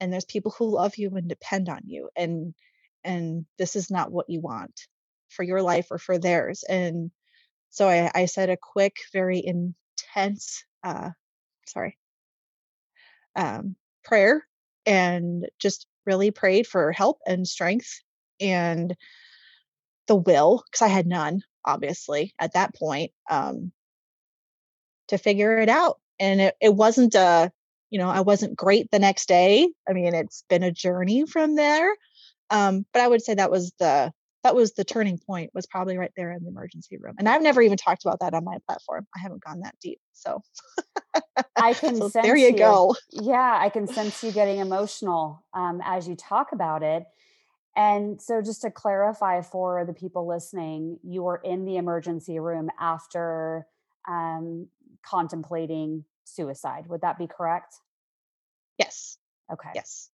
And 0.00 0.12
there's 0.12 0.26
people 0.26 0.54
who 0.58 0.68
love 0.68 0.98
you 0.98 1.08
and 1.16 1.30
depend 1.30 1.70
on 1.70 1.80
you. 1.86 2.10
And 2.14 2.54
and 3.04 3.46
this 3.58 3.76
is 3.76 3.90
not 3.90 4.12
what 4.12 4.28
you 4.28 4.40
want 4.40 4.72
for 5.28 5.42
your 5.42 5.62
life 5.62 5.88
or 5.90 5.98
for 5.98 6.18
theirs 6.18 6.64
and 6.68 7.10
so 7.70 7.88
i, 7.88 8.10
I 8.14 8.24
said 8.26 8.50
a 8.50 8.56
quick 8.56 8.96
very 9.12 9.42
intense 9.44 10.64
uh 10.84 11.10
sorry 11.66 11.96
um 13.36 13.76
prayer 14.04 14.46
and 14.86 15.46
just 15.58 15.86
really 16.06 16.30
prayed 16.30 16.66
for 16.66 16.92
help 16.92 17.18
and 17.26 17.46
strength 17.46 18.00
and 18.40 18.96
the 20.08 20.16
will 20.16 20.62
because 20.66 20.82
i 20.82 20.88
had 20.88 21.06
none 21.06 21.42
obviously 21.64 22.34
at 22.38 22.54
that 22.54 22.74
point 22.74 23.12
um 23.30 23.72
to 25.08 25.18
figure 25.18 25.58
it 25.58 25.68
out 25.68 26.00
and 26.18 26.40
it, 26.40 26.56
it 26.60 26.74
wasn't 26.74 27.14
a 27.14 27.52
you 27.90 27.98
know 27.98 28.08
i 28.08 28.20
wasn't 28.20 28.56
great 28.56 28.90
the 28.90 28.98
next 28.98 29.26
day. 29.28 29.68
I 29.88 29.92
mean 29.92 30.14
it's 30.14 30.44
been 30.48 30.62
a 30.62 30.72
journey 30.72 31.26
from 31.26 31.56
there 31.56 31.94
um, 32.50 32.84
but 32.92 33.02
I 33.02 33.08
would 33.08 33.22
say 33.22 33.34
that 33.34 33.50
was 33.50 33.72
the 33.78 34.12
that 34.42 34.54
was 34.54 34.72
the 34.72 34.84
turning 34.84 35.18
point 35.18 35.50
was 35.54 35.66
probably 35.66 35.98
right 35.98 36.12
there 36.16 36.32
in 36.32 36.42
the 36.42 36.48
emergency 36.48 36.96
room 36.98 37.14
and 37.18 37.28
i've 37.28 37.42
never 37.42 37.62
even 37.62 37.76
talked 37.76 38.04
about 38.04 38.20
that 38.20 38.34
on 38.34 38.44
my 38.44 38.56
platform 38.66 39.06
i 39.16 39.20
haven't 39.20 39.42
gone 39.44 39.60
that 39.60 39.74
deep 39.82 39.98
so 40.12 40.40
i 41.56 41.72
can 41.74 41.94
so 41.96 42.08
sense 42.08 42.24
there 42.24 42.36
you, 42.36 42.48
you, 42.48 42.56
go. 42.56 42.94
yeah 43.12 43.58
i 43.60 43.68
can 43.68 43.86
sense 43.86 44.22
you 44.24 44.30
getting 44.32 44.58
emotional 44.58 45.44
um, 45.54 45.80
as 45.84 46.08
you 46.08 46.16
talk 46.16 46.52
about 46.52 46.82
it 46.82 47.04
and 47.76 48.20
so 48.20 48.42
just 48.42 48.62
to 48.62 48.70
clarify 48.70 49.40
for 49.42 49.84
the 49.84 49.92
people 49.92 50.26
listening 50.26 50.98
you 51.02 51.22
were 51.22 51.40
in 51.44 51.64
the 51.64 51.76
emergency 51.76 52.38
room 52.38 52.68
after 52.80 53.66
um, 54.08 54.66
contemplating 55.04 56.04
suicide 56.24 56.86
would 56.88 57.00
that 57.00 57.18
be 57.18 57.26
correct? 57.26 57.74
Yes. 58.78 59.18
Okay. 59.52 59.70
Yes 59.74 60.10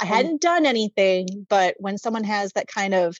I 0.00 0.04
hadn't 0.04 0.40
done 0.40 0.66
anything, 0.66 1.46
but 1.48 1.76
when 1.78 1.98
someone 1.98 2.24
has 2.24 2.52
that 2.52 2.66
kind 2.66 2.94
of 2.94 3.16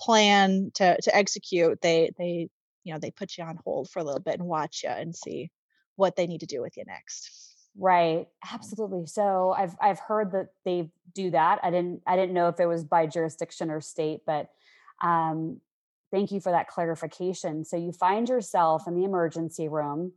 plan 0.00 0.70
to 0.74 1.00
to 1.00 1.14
execute, 1.14 1.80
they 1.80 2.10
they 2.18 2.48
you 2.84 2.92
know 2.92 2.98
they 2.98 3.10
put 3.10 3.36
you 3.36 3.44
on 3.44 3.58
hold 3.64 3.90
for 3.90 3.98
a 3.98 4.04
little 4.04 4.20
bit 4.20 4.38
and 4.38 4.48
watch 4.48 4.82
you 4.84 4.90
and 4.90 5.14
see 5.14 5.50
what 5.96 6.16
they 6.16 6.26
need 6.26 6.40
to 6.40 6.46
do 6.46 6.60
with 6.60 6.76
you 6.76 6.84
next. 6.86 7.56
Right. 7.76 8.28
Absolutely. 8.52 9.06
So 9.06 9.52
I've 9.56 9.74
I've 9.80 9.98
heard 9.98 10.32
that 10.32 10.48
they 10.64 10.90
do 11.12 11.30
that. 11.32 11.58
I 11.62 11.70
didn't 11.70 12.02
I 12.06 12.16
didn't 12.16 12.34
know 12.34 12.48
if 12.48 12.60
it 12.60 12.66
was 12.66 12.84
by 12.84 13.06
jurisdiction 13.06 13.70
or 13.70 13.80
state, 13.80 14.20
but 14.26 14.50
um 15.02 15.60
thank 16.12 16.30
you 16.30 16.40
for 16.40 16.52
that 16.52 16.68
clarification. 16.68 17.64
So 17.64 17.76
you 17.76 17.90
find 17.90 18.28
yourself 18.28 18.86
in 18.86 18.94
the 18.94 19.04
emergency 19.04 19.66
room 19.66 20.12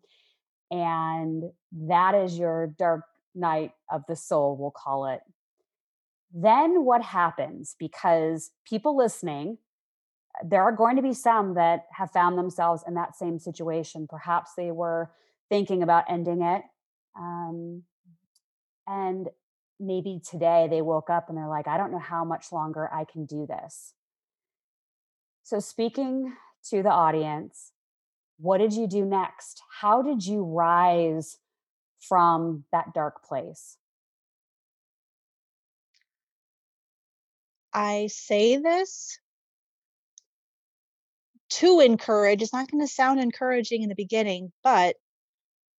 and 0.69 1.43
that 1.71 2.13
is 2.13 2.37
your 2.37 2.67
dark 2.77 3.05
night 3.33 3.71
of 3.91 4.03
the 4.07 4.15
soul, 4.15 4.55
we'll 4.59 4.71
call 4.71 5.07
it. 5.07 5.21
Then 6.33 6.83
what 6.83 7.01
happens? 7.01 7.75
Because 7.79 8.51
people 8.67 8.97
listening, 8.97 9.57
there 10.43 10.63
are 10.63 10.71
going 10.71 10.95
to 10.97 11.01
be 11.01 11.13
some 11.13 11.55
that 11.55 11.85
have 11.91 12.11
found 12.11 12.37
themselves 12.37 12.83
in 12.87 12.93
that 12.95 13.15
same 13.15 13.39
situation. 13.39 14.07
Perhaps 14.09 14.51
they 14.55 14.71
were 14.71 15.11
thinking 15.49 15.81
about 15.81 16.05
ending 16.09 16.41
it. 16.41 16.63
Um, 17.17 17.83
and 18.85 19.29
maybe 19.79 20.21
today 20.27 20.67
they 20.69 20.81
woke 20.81 21.09
up 21.09 21.29
and 21.29 21.37
they're 21.37 21.47
like, 21.47 21.67
I 21.67 21.77
don't 21.77 21.91
know 21.91 21.99
how 21.99 22.23
much 22.23 22.51
longer 22.51 22.89
I 22.93 23.05
can 23.05 23.25
do 23.25 23.45
this. 23.47 23.93
So, 25.43 25.59
speaking 25.59 26.33
to 26.69 26.83
the 26.83 26.89
audience, 26.89 27.71
what 28.37 28.57
did 28.59 28.73
you 28.73 28.87
do 28.87 29.05
next? 29.05 29.61
How 29.81 30.01
did 30.01 30.25
you 30.25 30.43
rise 30.43 31.37
from 31.99 32.65
that 32.71 32.93
dark 32.93 33.23
place? 33.23 33.77
I 37.77 38.07
say 38.07 38.57
this 38.57 39.19
to 41.51 41.79
encourage. 41.79 42.41
It's 42.41 42.51
not 42.51 42.71
going 42.71 42.81
to 42.81 42.91
sound 42.91 43.19
encouraging 43.19 43.83
in 43.83 43.89
the 43.89 43.95
beginning, 43.95 44.51
but 44.63 44.95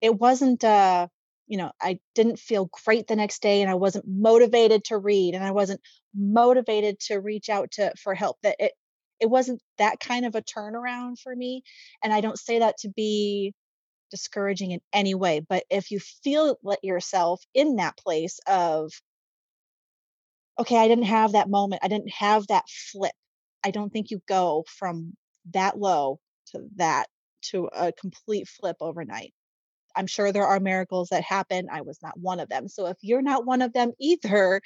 it 0.01 0.15
wasn't 0.19 0.65
uh 0.65 1.09
you 1.49 1.59
know, 1.59 1.73
I 1.81 2.01
didn't 2.15 2.39
feel 2.39 2.71
great 2.85 3.09
the 3.09 3.17
next 3.17 3.43
day 3.43 3.63
and 3.63 3.71
I 3.71 3.75
wasn't 3.75 4.07
motivated 4.07 4.85
to 4.87 4.99
read 4.99 5.35
and 5.35 5.43
I 5.43 5.53
wasn't 5.53 5.81
motivated 6.15 7.01
to 7.09 7.21
reach 7.21 7.49
out 7.49 7.73
to 7.73 7.93
for 8.01 8.15
help 8.15 8.37
that 8.43 8.57
it 8.61 8.73
it 9.21 9.27
wasn't 9.31 9.61
that 9.79 9.99
kind 10.01 10.25
of 10.27 10.37
a 10.37 10.43
turnaround 10.43 11.19
for 11.19 11.35
me 11.35 11.63
and 12.05 12.13
I 12.13 12.21
don't 12.21 12.39
say 12.39 12.61
that 12.61 12.79
to 12.81 12.91
be 12.91 13.55
discouraging 14.13 14.71
in 14.73 14.81
any 14.93 15.15
way, 15.17 15.41
but 15.41 15.65
if 15.71 15.91
you 15.91 16.01
feel 16.01 16.59
let 16.63 16.85
yourself 16.85 17.43
in 17.55 17.77
that 17.77 17.97
place 17.99 18.41
of 18.47 18.93
okay, 20.59 20.77
I 20.77 20.89
didn't 20.89 21.05
have 21.05 21.33
that 21.33 21.49
moment. 21.49 21.83
I 21.85 21.89
didn't 21.89 22.13
have 22.13 22.47
that 22.49 22.65
flip. 22.69 23.15
I 23.65 23.71
don't 23.71 23.91
think 23.91 24.11
you 24.11 24.21
go 24.29 24.65
from 24.69 25.15
that 25.53 25.79
low 25.79 26.21
to 26.53 26.67
that 26.77 27.07
to 27.51 27.69
a 27.75 27.93
complete 27.93 28.49
flip 28.49 28.77
overnight. 28.81 29.33
I'm 29.97 30.07
sure 30.07 30.33
there 30.33 30.47
are 30.47 30.61
miracles 30.61 31.09
that 31.11 31.23
happen. 31.23 31.69
I 31.71 31.83
was 31.83 31.99
not 32.03 32.19
one 32.19 32.41
of 32.41 32.49
them. 32.49 32.69
So 32.69 32.87
if 32.87 32.97
you're 33.03 33.23
not 33.23 33.47
one 33.47 33.63
of 33.63 33.73
them 33.73 33.93
either, 34.01 34.61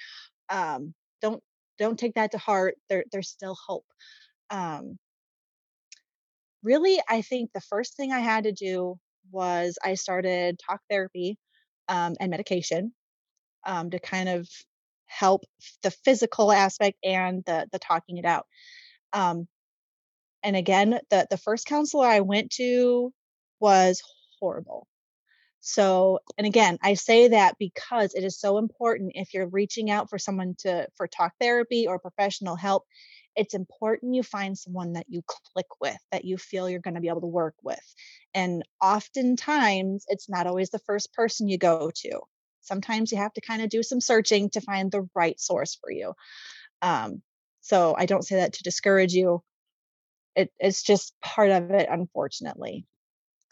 um, 0.50 0.94
don't 1.20 1.42
don't 1.78 1.98
take 1.98 2.14
that 2.14 2.32
to 2.32 2.38
heart. 2.38 2.74
There, 2.88 3.04
there's 3.12 3.28
still 3.28 3.56
hope. 3.66 3.86
Um, 4.50 4.98
really, 6.62 7.00
I 7.08 7.22
think 7.22 7.50
the 7.52 7.60
first 7.60 7.96
thing 7.96 8.12
I 8.12 8.20
had 8.20 8.44
to 8.44 8.52
do 8.52 8.98
was 9.30 9.78
I 9.82 9.94
started 9.94 10.58
talk 10.58 10.80
therapy 10.90 11.38
um, 11.88 12.14
and 12.20 12.30
medication 12.30 12.92
um, 13.66 13.90
to 13.90 13.98
kind 13.98 14.28
of 14.28 14.48
help 15.18 15.44
the 15.82 15.90
physical 15.90 16.52
aspect 16.52 16.98
and 17.04 17.44
the 17.44 17.68
the 17.72 17.78
talking 17.78 18.18
it 18.18 18.24
out. 18.24 18.46
Um, 19.12 19.46
and 20.42 20.56
again, 20.56 20.98
the 21.10 21.26
the 21.30 21.36
first 21.36 21.66
counselor 21.66 22.06
I 22.06 22.20
went 22.20 22.50
to 22.52 23.12
was 23.60 24.02
horrible. 24.40 24.86
So, 25.60 26.18
and 26.38 26.46
again, 26.46 26.78
I 26.82 26.94
say 26.94 27.28
that 27.28 27.54
because 27.58 28.14
it 28.14 28.24
is 28.24 28.40
so 28.40 28.58
important 28.58 29.12
if 29.14 29.32
you're 29.32 29.46
reaching 29.46 29.90
out 29.90 30.10
for 30.10 30.18
someone 30.18 30.56
to 30.60 30.88
for 30.96 31.06
talk 31.06 31.32
therapy 31.40 31.86
or 31.86 32.00
professional 32.00 32.56
help, 32.56 32.84
it's 33.36 33.54
important 33.54 34.16
you 34.16 34.24
find 34.24 34.58
someone 34.58 34.94
that 34.94 35.06
you 35.08 35.22
click 35.54 35.68
with, 35.80 35.98
that 36.10 36.24
you 36.24 36.36
feel 36.36 36.68
you're 36.68 36.80
going 36.80 36.94
to 36.94 37.00
be 37.00 37.08
able 37.08 37.20
to 37.20 37.26
work 37.28 37.54
with. 37.62 37.94
And 38.34 38.64
oftentimes, 38.82 40.04
it's 40.08 40.28
not 40.28 40.48
always 40.48 40.70
the 40.70 40.80
first 40.80 41.14
person 41.14 41.48
you 41.48 41.58
go 41.58 41.92
to 41.94 42.20
sometimes 42.62 43.12
you 43.12 43.18
have 43.18 43.32
to 43.34 43.40
kind 43.40 43.62
of 43.62 43.68
do 43.68 43.82
some 43.82 44.00
searching 44.00 44.50
to 44.50 44.60
find 44.60 44.90
the 44.90 45.08
right 45.14 45.38
source 45.38 45.76
for 45.80 45.90
you. 45.90 46.14
Um, 46.80 47.22
so 47.60 47.94
I 47.96 48.06
don't 48.06 48.24
say 48.24 48.36
that 48.36 48.54
to 48.54 48.62
discourage 48.62 49.12
you. 49.12 49.42
It, 50.34 50.50
it's 50.58 50.82
just 50.82 51.14
part 51.20 51.50
of 51.50 51.70
it, 51.70 51.88
unfortunately. 51.90 52.86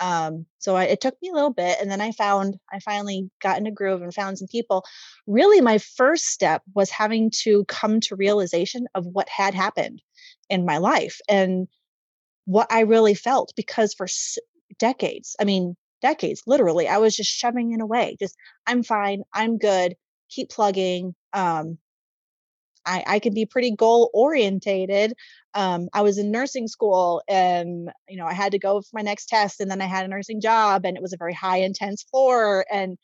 Um, 0.01 0.47
so 0.59 0.77
I, 0.77 0.85
it 0.85 1.01
took 1.01 1.15
me 1.21 1.29
a 1.29 1.35
little 1.35 1.53
bit, 1.53 1.79
and 1.81 1.91
then 1.91 2.01
I 2.01 2.13
found 2.13 2.57
I 2.73 2.79
finally 2.81 3.31
got 3.43 3.59
in 3.59 3.67
a 3.67 3.71
groove 3.71 4.01
and 4.01 4.13
found 4.13 4.39
some 4.39 4.49
people. 4.49 4.85
Really, 5.27 5.61
my 5.61 5.77
first 5.77 6.25
step 6.25 6.63
was 6.75 6.89
having 6.89 7.31
to 7.43 7.65
come 7.67 8.01
to 8.01 8.17
realization 8.17 8.87
of 8.95 9.07
what 9.07 9.29
had 9.29 9.55
happened 9.55 10.03
in 10.49 10.65
my 10.65 10.79
life 10.79 11.21
and 11.29 11.69
what 12.47 12.73
I 12.73 12.81
really 12.81 13.15
felt 13.15 13.53
because 13.57 13.93
for 13.93 14.07
decades, 14.79 15.37
I 15.39 15.45
mean, 15.45 15.77
decades, 16.01 16.43
literally. 16.47 16.89
I 16.89 16.99
was 16.99 17.17
just 17.17 17.31
shoving 17.31 17.73
it 17.73 17.81
away. 17.81 18.17
Just, 18.21 18.37
I'm 18.67 18.83
fine. 18.83 19.23
I'm 19.33 19.59
good. 19.59 19.95
Keep 20.31 20.51
plugging. 20.51 21.15
Um, 21.33 21.79
I, 22.87 23.05
I 23.07 23.19
can 23.19 23.35
be 23.35 23.47
pretty 23.47 23.73
goal 23.73 24.11
orientated. 24.15 25.15
Um, 25.55 25.89
I 25.93 26.03
was 26.03 26.19
in 26.19 26.31
nursing 26.31 26.67
school 26.69 27.23
and, 27.29 27.91
you 28.09 28.17
know, 28.17 28.27
I 28.27 28.33
had 28.33 28.53
to 28.53 28.59
go 28.59 28.81
for 28.81 28.91
my 28.93 29.03
next 29.03 29.27
test 29.29 29.61
and 29.61 29.71
then 29.71 29.83
I 29.83 29.87
had 29.87 30.05
a 30.05 30.09
nursing 30.09 30.41
job 30.41 30.85
and 30.85 30.97
it 30.97 31.03
was 31.03 31.13
a 31.13 31.19
very 31.19 31.35
high 31.35 31.59
intense 31.59 32.03
floor 32.05 32.65
and 32.73 32.93
it 32.93 32.99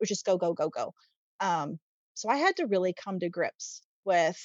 was 0.00 0.08
just 0.08 0.26
go, 0.26 0.36
go, 0.36 0.52
go, 0.52 0.68
go. 0.68 0.92
Um, 1.40 1.78
so 2.14 2.28
I 2.28 2.36
had 2.36 2.56
to 2.56 2.66
really 2.66 2.92
come 2.92 3.18
to 3.20 3.30
grips 3.30 3.82
with 4.04 4.38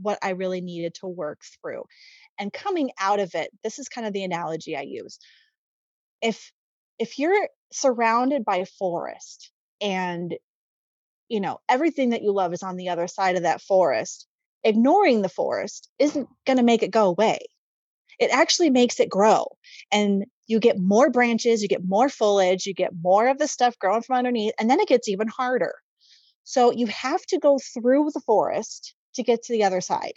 what 0.00 0.18
I 0.22 0.30
really 0.30 0.60
needed 0.60 0.94
to 1.00 1.06
work 1.06 1.40
through. 1.60 1.84
And 2.38 2.52
coming 2.52 2.90
out 2.98 3.20
of 3.20 3.34
it, 3.34 3.50
this 3.62 3.78
is 3.78 3.88
kind 3.88 4.06
of 4.06 4.12
the 4.12 4.24
analogy 4.24 4.76
I 4.76 4.82
use 4.82 5.18
if 6.24 6.50
if 6.98 7.18
you're 7.18 7.48
surrounded 7.70 8.44
by 8.44 8.56
a 8.56 8.66
forest 8.66 9.52
and 9.80 10.34
you 11.28 11.40
know 11.40 11.60
everything 11.68 12.10
that 12.10 12.22
you 12.22 12.32
love 12.32 12.52
is 12.52 12.62
on 12.62 12.76
the 12.76 12.88
other 12.88 13.06
side 13.06 13.36
of 13.36 13.42
that 13.42 13.60
forest 13.60 14.26
ignoring 14.64 15.20
the 15.20 15.28
forest 15.28 15.90
isn't 15.98 16.26
going 16.46 16.56
to 16.56 16.62
make 16.62 16.82
it 16.82 16.90
go 16.90 17.06
away. 17.08 17.38
It 18.18 18.30
actually 18.30 18.70
makes 18.70 18.98
it 18.98 19.10
grow 19.10 19.44
and 19.92 20.24
you 20.46 20.58
get 20.58 20.78
more 20.78 21.10
branches 21.10 21.62
you 21.62 21.68
get 21.68 21.84
more 21.84 22.08
foliage 22.08 22.64
you 22.64 22.72
get 22.72 22.92
more 23.02 23.28
of 23.28 23.38
the 23.38 23.48
stuff 23.48 23.78
growing 23.78 24.02
from 24.02 24.16
underneath 24.16 24.54
and 24.58 24.70
then 24.70 24.80
it 24.80 24.88
gets 24.88 25.08
even 25.08 25.28
harder. 25.28 25.74
So 26.44 26.72
you 26.72 26.86
have 26.86 27.24
to 27.26 27.38
go 27.38 27.58
through 27.58 28.10
the 28.14 28.20
forest 28.20 28.94
to 29.16 29.22
get 29.22 29.42
to 29.44 29.52
the 29.52 29.64
other 29.64 29.80
side. 29.80 30.14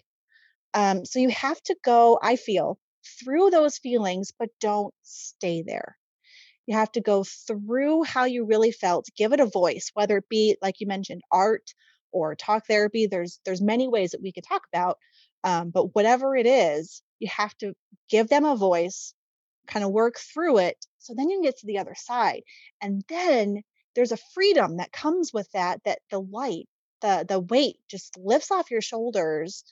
Um, 0.74 1.06
so 1.06 1.20
you 1.20 1.30
have 1.30 1.62
to 1.64 1.76
go 1.84 2.20
i 2.22 2.36
feel 2.38 2.80
through 3.24 3.50
those 3.50 3.78
feelings, 3.78 4.32
but 4.38 4.50
don't 4.60 4.94
stay 5.04 5.64
there. 5.66 5.98
You 6.66 6.76
have 6.76 6.92
to 6.94 7.02
go 7.02 7.24
through 7.24 8.04
how 8.04 8.26
you 8.26 8.46
really 8.46 8.72
felt, 8.72 9.08
give 9.16 9.32
it 9.34 9.40
a 9.40 9.46
voice, 9.46 9.92
whether 9.94 10.18
it 10.18 10.30
be, 10.30 10.58
like 10.62 10.80
you 10.80 10.88
mentioned, 10.88 11.22
art 11.32 11.74
or 12.12 12.36
talk 12.36 12.68
therapy. 12.68 13.08
There's 13.08 13.40
there's 13.46 13.62
many 13.62 13.88
ways 13.88 14.12
that 14.12 14.22
we 14.22 14.34
could 14.34 14.44
talk 14.44 14.64
about, 14.74 14.98
um, 15.44 15.70
but 15.70 15.96
whatever 15.96 16.36
it 16.36 16.46
is, 16.46 17.02
you 17.20 17.30
have 17.30 17.58
to 17.60 17.74
give 18.10 18.28
them 18.28 18.44
a 18.46 18.56
voice, 18.58 19.14
kind 19.68 19.86
of 19.86 19.92
work 19.92 20.18
through 20.20 20.60
it, 20.60 20.78
so 21.00 21.14
then 21.16 21.30
you 21.30 21.38
can 21.38 21.44
get 21.44 21.58
to 21.60 21.68
the 21.68 21.80
other 21.80 21.96
side, 21.96 22.42
and 22.82 23.04
then 23.08 23.64
there's 23.96 24.12
a 24.12 24.18
freedom 24.34 24.78
that 24.78 24.92
comes 24.92 25.32
with 25.34 25.50
that. 25.54 25.82
That 25.86 26.00
the 26.12 26.20
light, 26.20 26.68
the 27.02 27.26
the 27.28 27.40
weight, 27.40 27.78
just 27.90 28.18
lifts 28.18 28.52
off 28.52 28.72
your 28.72 28.82
shoulders, 28.82 29.64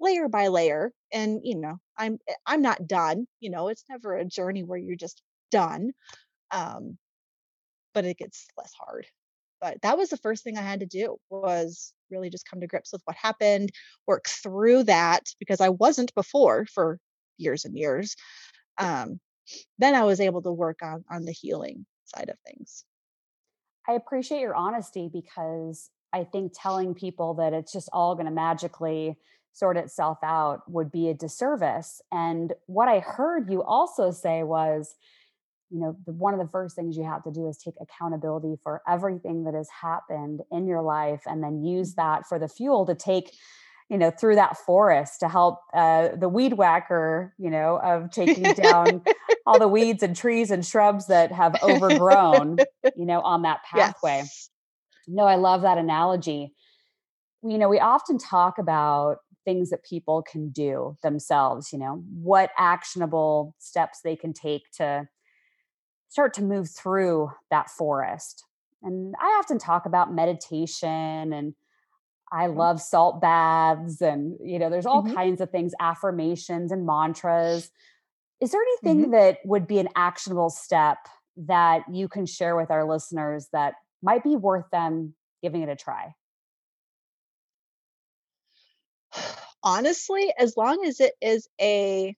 layer 0.00 0.28
by 0.28 0.48
layer 0.48 0.90
and 1.12 1.40
you 1.44 1.56
know 1.56 1.76
i'm 1.98 2.18
eh, 2.28 2.34
i'm 2.46 2.62
not 2.62 2.86
done 2.86 3.26
you 3.40 3.50
know 3.50 3.68
it's 3.68 3.84
never 3.88 4.16
a 4.16 4.24
journey 4.24 4.62
where 4.62 4.78
you're 4.78 4.96
just 4.96 5.22
done 5.50 5.92
um 6.50 6.98
but 7.94 8.04
it 8.04 8.18
gets 8.18 8.46
less 8.56 8.72
hard 8.78 9.06
but 9.64 9.80
that 9.80 9.96
was 9.96 10.10
the 10.10 10.18
first 10.18 10.44
thing 10.44 10.58
I 10.58 10.60
had 10.60 10.80
to 10.80 10.86
do 10.86 11.16
was 11.30 11.94
really 12.10 12.28
just 12.28 12.46
come 12.46 12.60
to 12.60 12.66
grips 12.66 12.92
with 12.92 13.00
what 13.06 13.16
happened, 13.16 13.70
work 14.06 14.26
through 14.28 14.82
that 14.82 15.22
because 15.38 15.58
I 15.58 15.70
wasn't 15.70 16.14
before 16.14 16.66
for 16.66 16.98
years 17.38 17.64
and 17.64 17.74
years. 17.74 18.14
Um, 18.76 19.20
then 19.78 19.94
I 19.94 20.04
was 20.04 20.20
able 20.20 20.42
to 20.42 20.52
work 20.52 20.80
on 20.82 21.02
on 21.10 21.24
the 21.24 21.32
healing 21.32 21.86
side 22.04 22.28
of 22.28 22.36
things. 22.46 22.84
I 23.88 23.94
appreciate 23.94 24.40
your 24.40 24.54
honesty 24.54 25.08
because 25.10 25.88
I 26.12 26.24
think 26.24 26.52
telling 26.54 26.94
people 26.94 27.32
that 27.34 27.54
it's 27.54 27.72
just 27.72 27.88
all 27.90 28.14
going 28.14 28.26
to 28.26 28.32
magically 28.32 29.16
sort 29.54 29.76
itself 29.76 30.18
out 30.22 30.68
would 30.70 30.90
be 30.92 31.08
a 31.08 31.14
disservice. 31.14 32.02
And 32.12 32.52
what 32.66 32.88
I 32.88 32.98
heard 32.98 33.50
you 33.50 33.62
also 33.62 34.10
say 34.10 34.42
was, 34.42 34.94
you 35.70 35.80
know, 35.80 35.96
the, 36.04 36.12
one 36.12 36.34
of 36.34 36.40
the 36.40 36.48
first 36.48 36.76
things 36.76 36.96
you 36.96 37.04
have 37.04 37.22
to 37.24 37.30
do 37.30 37.48
is 37.48 37.56
take 37.56 37.74
accountability 37.80 38.56
for 38.62 38.82
everything 38.86 39.44
that 39.44 39.54
has 39.54 39.68
happened 39.70 40.42
in 40.50 40.66
your 40.66 40.82
life 40.82 41.22
and 41.26 41.42
then 41.42 41.64
use 41.64 41.92
mm-hmm. 41.92 42.00
that 42.00 42.26
for 42.26 42.38
the 42.38 42.48
fuel 42.48 42.84
to 42.86 42.94
take 42.94 43.32
you 43.90 43.98
know 43.98 44.10
through 44.10 44.34
that 44.34 44.56
forest 44.56 45.20
to 45.20 45.28
help 45.28 45.60
uh, 45.74 46.08
the 46.16 46.28
weed 46.28 46.54
whacker 46.54 47.34
you 47.38 47.50
know 47.50 47.78
of 47.82 48.10
taking 48.10 48.42
down 48.54 49.02
all 49.46 49.58
the 49.58 49.68
weeds 49.68 50.02
and 50.02 50.16
trees 50.16 50.50
and 50.50 50.64
shrubs 50.64 51.06
that 51.08 51.30
have 51.30 51.54
overgrown 51.62 52.56
you 52.96 53.04
know 53.04 53.20
on 53.20 53.42
that 53.42 53.62
pathway 53.62 54.18
yes. 54.18 54.48
no 55.06 55.24
i 55.24 55.34
love 55.34 55.62
that 55.62 55.76
analogy 55.76 56.54
you 57.42 57.58
know 57.58 57.68
we 57.68 57.78
often 57.78 58.18
talk 58.18 58.58
about 58.58 59.18
things 59.44 59.70
that 59.70 59.84
people 59.84 60.22
can 60.22 60.50
do 60.50 60.96
themselves 61.02 61.72
you 61.72 61.78
know 61.78 62.02
what 62.14 62.50
actionable 62.56 63.54
steps 63.58 64.00
they 64.02 64.16
can 64.16 64.32
take 64.32 64.70
to 64.70 65.06
start 66.08 66.34
to 66.34 66.42
move 66.42 66.70
through 66.70 67.30
that 67.50 67.70
forest 67.70 68.44
and 68.82 69.14
i 69.20 69.26
often 69.40 69.58
talk 69.58 69.86
about 69.86 70.12
meditation 70.12 71.32
and 71.32 71.54
I 72.34 72.46
mm-hmm. 72.46 72.58
love 72.58 72.80
salt 72.80 73.20
baths 73.20 74.00
and 74.00 74.36
you 74.42 74.58
know 74.58 74.68
there's 74.68 74.86
all 74.86 75.02
mm-hmm. 75.02 75.14
kinds 75.14 75.40
of 75.40 75.50
things 75.50 75.72
affirmations 75.80 76.72
and 76.72 76.84
mantras. 76.84 77.70
Is 78.40 78.50
there 78.50 78.60
anything 78.60 79.04
mm-hmm. 79.04 79.12
that 79.12 79.38
would 79.44 79.66
be 79.66 79.78
an 79.78 79.88
actionable 79.94 80.50
step 80.50 80.98
that 81.36 81.84
you 81.90 82.08
can 82.08 82.26
share 82.26 82.56
with 82.56 82.70
our 82.70 82.84
listeners 82.84 83.48
that 83.52 83.74
might 84.02 84.24
be 84.24 84.36
worth 84.36 84.68
them 84.70 85.14
giving 85.42 85.62
it 85.62 85.68
a 85.68 85.76
try? 85.76 86.14
Honestly, 89.64 90.32
as 90.38 90.56
long 90.56 90.84
as 90.84 91.00
it 91.00 91.14
is 91.20 91.48
a 91.60 92.14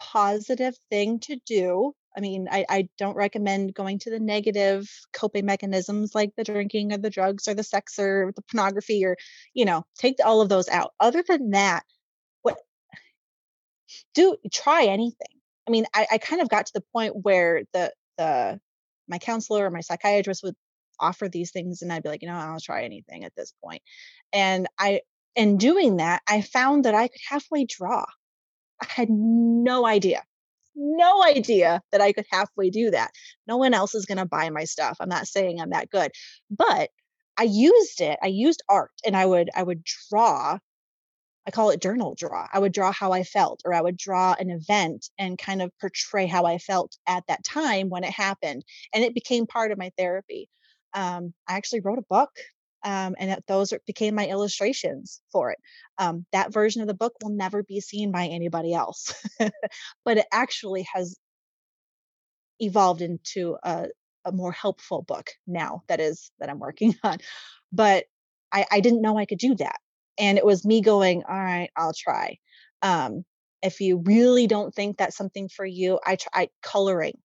positive 0.00 0.76
thing 0.90 1.20
to 1.20 1.36
do 1.46 1.94
I 2.16 2.20
mean, 2.20 2.48
I, 2.50 2.64
I 2.68 2.88
don't 2.98 3.16
recommend 3.16 3.74
going 3.74 3.98
to 4.00 4.10
the 4.10 4.18
negative 4.18 4.90
coping 5.12 5.46
mechanisms 5.46 6.14
like 6.14 6.34
the 6.36 6.44
drinking 6.44 6.92
or 6.92 6.98
the 6.98 7.10
drugs 7.10 7.46
or 7.46 7.54
the 7.54 7.62
sex 7.62 7.98
or 7.98 8.32
the 8.34 8.42
pornography 8.42 9.04
or, 9.04 9.16
you 9.54 9.64
know, 9.64 9.84
take 9.96 10.16
all 10.24 10.40
of 10.40 10.48
those 10.48 10.68
out. 10.68 10.92
Other 10.98 11.22
than 11.26 11.50
that, 11.50 11.84
what 12.42 12.58
do 14.14 14.36
try 14.52 14.84
anything. 14.84 15.28
I 15.68 15.70
mean, 15.70 15.86
I, 15.94 16.06
I 16.12 16.18
kind 16.18 16.42
of 16.42 16.48
got 16.48 16.66
to 16.66 16.72
the 16.74 16.84
point 16.92 17.14
where 17.22 17.62
the 17.72 17.92
the 18.18 18.60
my 19.08 19.18
counselor 19.18 19.66
or 19.66 19.70
my 19.70 19.80
psychiatrist 19.80 20.42
would 20.42 20.56
offer 21.00 21.28
these 21.28 21.50
things 21.50 21.82
and 21.82 21.92
I'd 21.92 22.02
be 22.02 22.08
like, 22.08 22.22
you 22.22 22.28
know, 22.28 22.34
I'll 22.34 22.60
try 22.60 22.84
anything 22.84 23.24
at 23.24 23.34
this 23.36 23.52
point. 23.62 23.82
And 24.32 24.66
I 24.78 25.00
in 25.36 25.58
doing 25.58 25.98
that, 25.98 26.22
I 26.28 26.42
found 26.42 26.84
that 26.84 26.94
I 26.94 27.08
could 27.08 27.20
halfway 27.28 27.64
draw. 27.64 28.04
I 28.82 28.86
had 28.88 29.10
no 29.10 29.86
idea 29.86 30.22
no 30.76 31.22
idea 31.24 31.82
that 31.92 32.00
I 32.00 32.12
could 32.12 32.26
halfway 32.30 32.70
do 32.70 32.90
that. 32.90 33.10
No 33.46 33.56
one 33.56 33.74
else 33.74 33.94
is 33.94 34.06
going 34.06 34.18
to 34.18 34.24
buy 34.24 34.48
my 34.50 34.64
stuff. 34.64 34.96
I'm 35.00 35.08
not 35.08 35.26
saying 35.26 35.60
I'm 35.60 35.70
that 35.70 35.90
good, 35.90 36.10
but 36.50 36.90
I 37.36 37.44
used 37.44 38.00
it. 38.00 38.18
I 38.22 38.28
used 38.28 38.62
art 38.68 38.92
and 39.04 39.16
I 39.16 39.26
would 39.26 39.50
I 39.54 39.62
would 39.62 39.82
draw 40.10 40.58
I 41.46 41.50
call 41.50 41.70
it 41.70 41.80
journal 41.80 42.14
draw. 42.16 42.46
I 42.52 42.58
would 42.58 42.72
draw 42.72 42.92
how 42.92 43.12
I 43.12 43.24
felt, 43.24 43.62
or 43.64 43.72
I 43.72 43.80
would 43.80 43.96
draw 43.96 44.36
an 44.38 44.50
event 44.50 45.08
and 45.18 45.38
kind 45.38 45.62
of 45.62 45.72
portray 45.80 46.26
how 46.26 46.44
I 46.44 46.58
felt 46.58 46.96
at 47.08 47.24
that 47.28 47.44
time 47.44 47.88
when 47.88 48.04
it 48.04 48.12
happened. 48.12 48.62
And 48.92 49.02
it 49.02 49.14
became 49.14 49.46
part 49.46 49.72
of 49.72 49.78
my 49.78 49.90
therapy. 49.96 50.48
Um, 50.94 51.34
I 51.48 51.56
actually 51.56 51.80
wrote 51.80 51.98
a 51.98 52.04
book 52.08 52.30
um, 52.82 53.14
and 53.18 53.30
that 53.30 53.46
those 53.46 53.72
became 53.86 54.14
my 54.14 54.26
illustrations 54.26 55.20
for 55.32 55.50
it. 55.50 55.58
Um, 55.98 56.26
that 56.32 56.52
version 56.52 56.82
of 56.82 56.88
the 56.88 56.94
book 56.94 57.14
will 57.22 57.30
never 57.30 57.62
be 57.62 57.80
seen 57.80 58.10
by 58.10 58.26
anybody 58.26 58.72
else, 58.72 59.12
but 60.04 60.18
it 60.18 60.26
actually 60.32 60.86
has 60.92 61.16
evolved 62.58 63.02
into 63.02 63.56
a, 63.62 63.86
a, 64.24 64.32
more 64.32 64.52
helpful 64.52 65.02
book 65.02 65.30
now 65.46 65.82
that 65.88 66.00
is 66.00 66.30
that 66.40 66.50
I'm 66.50 66.58
working 66.58 66.94
on. 67.04 67.18
But 67.72 68.04
I, 68.52 68.66
I 68.70 68.80
didn't 68.80 69.02
know 69.02 69.18
I 69.18 69.26
could 69.26 69.38
do 69.38 69.54
that, 69.56 69.76
and 70.18 70.38
it 70.38 70.44
was 70.44 70.64
me 70.64 70.80
going, 70.80 71.22
"All 71.28 71.36
right, 71.36 71.70
I'll 71.76 71.94
try." 71.94 72.38
Um, 72.82 73.24
if 73.62 73.80
you 73.80 73.98
really 73.98 74.46
don't 74.46 74.74
think 74.74 74.96
that's 74.96 75.16
something 75.16 75.48
for 75.48 75.66
you, 75.66 76.00
I 76.04 76.16
try 76.16 76.48
coloring. 76.62 77.18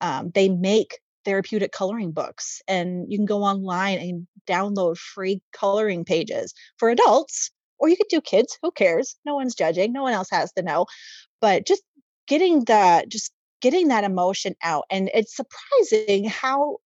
Um, 0.00 0.30
they 0.34 0.48
make 0.48 0.98
therapeutic 1.24 1.72
coloring 1.72 2.12
books 2.12 2.62
and 2.68 3.10
you 3.10 3.18
can 3.18 3.26
go 3.26 3.42
online 3.42 3.98
and 3.98 4.26
download 4.46 4.96
free 4.96 5.42
coloring 5.52 6.04
pages 6.04 6.54
for 6.78 6.90
adults 6.90 7.50
or 7.78 7.88
you 7.88 7.96
could 7.96 8.08
do 8.08 8.20
kids 8.20 8.58
who 8.62 8.70
cares? 8.70 9.16
No 9.24 9.34
one's 9.34 9.54
judging 9.54 9.92
no 9.92 10.02
one 10.02 10.12
else 10.12 10.30
has 10.30 10.52
to 10.52 10.62
know. 10.62 10.86
But 11.40 11.66
just 11.66 11.82
getting 12.26 12.64
the 12.64 13.04
just 13.08 13.32
getting 13.60 13.88
that 13.88 14.04
emotion 14.04 14.54
out 14.62 14.84
and 14.90 15.10
it's 15.14 15.36
surprising 15.36 16.24
how 16.24 16.78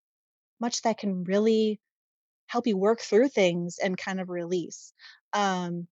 much 0.60 0.82
that 0.82 0.98
can 0.98 1.24
really 1.24 1.80
help 2.46 2.66
you 2.66 2.76
work 2.76 3.00
through 3.00 3.28
things 3.28 3.78
and 3.82 3.96
kind 3.96 4.20
of 4.20 4.28
release. 4.28 4.92
Um 5.32 5.86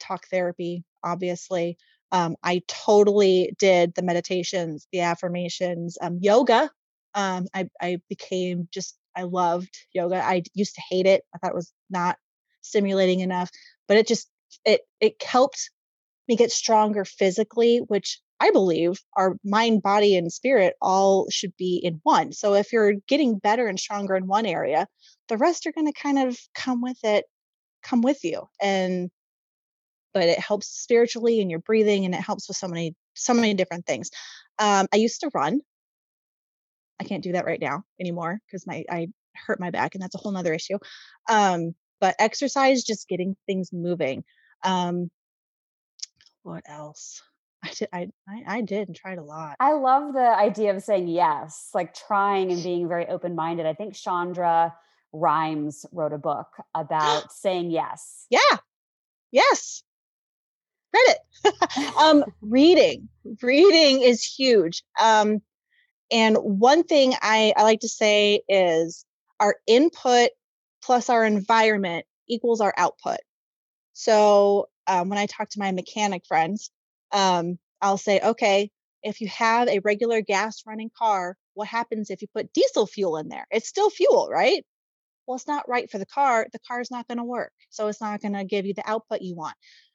talk 0.00 0.26
therapy 0.28 0.84
obviously. 1.04 1.76
Um, 2.12 2.36
i 2.42 2.60
totally 2.68 3.54
did 3.58 3.94
the 3.94 4.02
meditations 4.02 4.86
the 4.92 5.00
affirmations 5.00 5.96
um, 6.02 6.18
yoga 6.20 6.70
um, 7.14 7.46
I, 7.54 7.68
I 7.80 7.98
became 8.08 8.68
just 8.72 8.96
I 9.16 9.22
loved 9.22 9.76
yoga. 9.92 10.16
I 10.16 10.42
used 10.54 10.74
to 10.76 10.82
hate 10.88 11.06
it. 11.06 11.22
I 11.34 11.38
thought 11.38 11.50
it 11.50 11.56
was 11.56 11.72
not 11.90 12.16
stimulating 12.62 13.20
enough, 13.20 13.50
but 13.88 13.96
it 13.96 14.06
just 14.06 14.28
it 14.64 14.82
it 15.00 15.22
helped 15.22 15.70
me 16.28 16.36
get 16.36 16.52
stronger 16.52 17.04
physically, 17.04 17.78
which 17.78 18.20
I 18.40 18.50
believe 18.50 19.00
our 19.16 19.36
mind, 19.44 19.82
body, 19.82 20.16
and 20.16 20.32
spirit 20.32 20.74
all 20.80 21.28
should 21.30 21.56
be 21.56 21.80
in 21.82 22.00
one. 22.02 22.32
So 22.32 22.54
if 22.54 22.72
you're 22.72 22.94
getting 23.08 23.38
better 23.38 23.66
and 23.66 23.78
stronger 23.78 24.16
in 24.16 24.26
one 24.26 24.46
area, 24.46 24.86
the 25.28 25.36
rest 25.36 25.66
are 25.66 25.72
going 25.72 25.86
to 25.86 25.92
kind 25.92 26.18
of 26.18 26.38
come 26.54 26.82
with 26.82 26.98
it, 27.04 27.24
come 27.82 28.02
with 28.02 28.24
you. 28.24 28.48
And 28.60 29.10
but 30.14 30.24
it 30.24 30.38
helps 30.38 30.68
spiritually 30.68 31.40
and 31.40 31.50
your 31.50 31.60
breathing 31.60 32.04
and 32.04 32.14
it 32.14 32.20
helps 32.20 32.48
with 32.48 32.56
so 32.56 32.68
many 32.68 32.94
so 33.14 33.34
many 33.34 33.54
different 33.54 33.86
things. 33.86 34.10
Um, 34.58 34.86
I 34.92 34.96
used 34.96 35.20
to 35.20 35.30
run 35.34 35.60
I 37.02 37.08
can't 37.08 37.24
do 37.24 37.32
that 37.32 37.46
right 37.46 37.60
now 37.60 37.82
anymore 38.00 38.40
because 38.46 38.64
my 38.64 38.84
I 38.88 39.08
hurt 39.34 39.58
my 39.58 39.70
back 39.70 39.94
and 39.94 40.02
that's 40.02 40.14
a 40.14 40.18
whole 40.18 40.30
nother 40.30 40.54
issue. 40.54 40.78
Um, 41.28 41.74
but 42.00 42.14
exercise, 42.20 42.84
just 42.84 43.08
getting 43.08 43.36
things 43.46 43.70
moving. 43.72 44.22
Um, 44.62 45.10
what 46.44 46.62
else? 46.66 47.20
I 47.64 47.70
did 47.76 47.88
I, 47.92 48.08
I, 48.46 48.60
did 48.60 48.88
and 48.88 48.96
tried 48.96 49.18
a 49.18 49.22
lot. 49.22 49.56
I 49.58 49.72
love 49.72 50.14
the 50.14 50.20
idea 50.20 50.74
of 50.74 50.82
saying 50.82 51.08
yes, 51.08 51.70
like 51.74 51.94
trying 51.94 52.52
and 52.52 52.62
being 52.62 52.88
very 52.88 53.06
open 53.08 53.34
minded. 53.34 53.66
I 53.66 53.74
think 53.74 53.94
Shonda 53.94 54.72
Rhimes 55.12 55.86
wrote 55.92 56.12
a 56.12 56.18
book 56.18 56.48
about 56.74 57.32
saying 57.32 57.72
yes. 57.72 58.26
Yeah. 58.30 58.58
Yes. 59.32 59.82
Read 60.94 61.16
it. 61.16 61.96
um, 61.98 62.24
reading. 62.42 63.08
Reading 63.40 64.02
is 64.02 64.24
huge. 64.24 64.82
Um, 65.00 65.40
and 66.12 66.36
one 66.36 66.84
thing 66.84 67.14
I, 67.22 67.54
I 67.56 67.62
like 67.62 67.80
to 67.80 67.88
say 67.88 68.42
is 68.48 69.04
our 69.40 69.56
input 69.66 70.30
plus 70.84 71.08
our 71.08 71.24
environment 71.24 72.04
equals 72.28 72.60
our 72.60 72.74
output. 72.76 73.18
So 73.94 74.68
um, 74.86 75.08
when 75.08 75.18
I 75.18 75.26
talk 75.26 75.48
to 75.50 75.58
my 75.58 75.72
mechanic 75.72 76.24
friends, 76.26 76.70
um, 77.12 77.58
I'll 77.80 77.98
say, 77.98 78.20
okay, 78.20 78.70
if 79.02 79.20
you 79.20 79.28
have 79.28 79.68
a 79.68 79.80
regular 79.80 80.20
gas 80.20 80.62
running 80.66 80.90
car, 80.96 81.36
what 81.54 81.68
happens 81.68 82.10
if 82.10 82.22
you 82.22 82.28
put 82.34 82.52
diesel 82.52 82.86
fuel 82.86 83.16
in 83.16 83.28
there? 83.28 83.46
It's 83.50 83.68
still 83.68 83.90
fuel, 83.90 84.28
right? 84.30 84.64
Well, 85.26 85.36
it's 85.36 85.48
not 85.48 85.68
right 85.68 85.90
for 85.90 85.98
the 85.98 86.06
car. 86.06 86.46
The 86.52 86.58
car 86.66 86.80
is 86.80 86.90
not 86.90 87.08
going 87.08 87.18
to 87.18 87.24
work. 87.24 87.52
So 87.70 87.88
it's 87.88 88.00
not 88.00 88.20
going 88.20 88.34
to 88.34 88.44
give 88.44 88.66
you 88.66 88.74
the 88.74 88.88
output 88.88 89.22
you 89.22 89.34
want. 89.34 89.54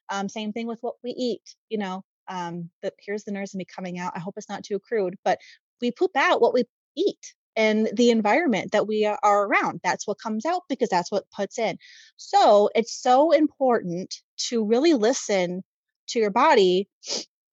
Um, 0.10 0.30
same 0.30 0.54
thing 0.54 0.68
with 0.68 0.80
what 0.82 0.96
we 1.04 1.12
eat. 1.12 1.42
You 1.70 1.78
know, 1.80 2.04
um, 2.28 2.70
here's 3.00 3.24
the 3.24 3.32
nurse 3.32 3.54
and 3.54 3.60
me 3.60 3.66
coming 3.66 4.00
out. 4.00 4.14
I 4.16 4.20
hope 4.20 4.36
it's 4.38 4.50
not 4.50 4.64
too 4.64 4.80
crude, 4.80 5.16
but 5.24 5.40
we 5.82 5.92
poop 5.92 6.12
out 6.16 6.42
what 6.42 6.54
we 6.54 6.64
eat 6.96 7.34
and 7.56 7.90
the 7.94 8.12
environment 8.12 8.72
that 8.72 8.88
we 8.88 9.06
are 9.06 9.46
around. 9.46 9.82
That's 9.84 10.06
what 10.06 10.20
comes 10.20 10.46
out 10.46 10.62
because 10.70 10.90
that's 10.90 11.12
what 11.12 11.30
puts 11.36 11.58
in. 11.58 11.78
So 12.16 12.70
it's 12.76 12.94
so 13.02 13.32
important 13.32 14.14
to 14.50 14.64
really 14.64 14.94
listen 14.94 15.64
to 16.10 16.20
your 16.20 16.30
body 16.30 16.88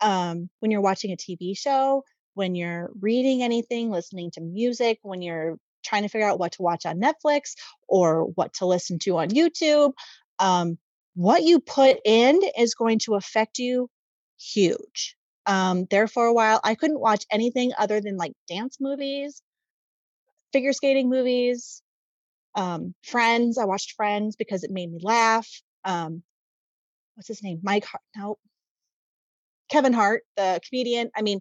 um, 0.01 0.51
when 0.61 0.71
you're 0.71 0.83
watching 0.83 1.13
a 1.13 1.17
TV 1.17 1.57
show, 1.57 2.05
when 2.35 2.55
you're 2.55 2.91
reading 3.01 3.43
anything, 3.43 3.91
listening 3.91 4.31
to 4.33 4.43
music, 4.43 4.99
when 5.03 5.23
you're 5.23 5.57
trying 5.85 6.03
to 6.03 6.09
figure 6.09 6.29
out 6.29 6.39
what 6.39 6.53
to 6.53 6.63
watch 6.63 6.85
on 6.87 7.01
Netflix 7.01 7.55
or 7.89 8.25
what 8.35 8.53
to 8.55 8.67
listen 8.67 8.99
to 9.01 9.19
on 9.19 9.29
YouTube. 9.29 9.93
Um, 10.39 10.79
what 11.15 11.45
you 11.45 11.61
put 11.61 11.99
in 12.05 12.41
is 12.59 12.75
going 12.75 12.99
to 13.01 13.15
affect 13.15 13.59
you 13.59 13.89
huge. 14.39 15.17
Um, 15.47 15.87
there 15.91 16.07
for 16.07 16.27
a 16.27 16.33
while, 16.33 16.61
I 16.65 16.75
couldn't 16.75 17.01
watch 17.01 17.25
anything 17.31 17.73
other 17.77 18.01
than 18.01 18.17
like 18.17 18.33
dance 18.49 18.79
movies, 18.81 19.43
figure 20.53 20.73
skating 20.73 21.11
movies, 21.11 21.83
um, 22.55 22.95
Friends. 23.03 23.59
I 23.59 23.65
watched 23.65 23.93
Friends 23.93 24.37
because 24.37 24.65
it 24.65 24.71
made 24.71 24.91
me 24.91 24.99
laugh. 25.03 25.49
Um, 25.85 26.23
what's 27.15 27.29
his 27.29 27.43
name? 27.43 27.61
Mike 27.63 27.85
Hart. 27.85 28.03
No, 28.17 28.39
Kevin 29.71 29.93
Hart, 29.93 30.23
the 30.37 30.61
comedian. 30.69 31.11
I 31.17 31.23
mean, 31.23 31.41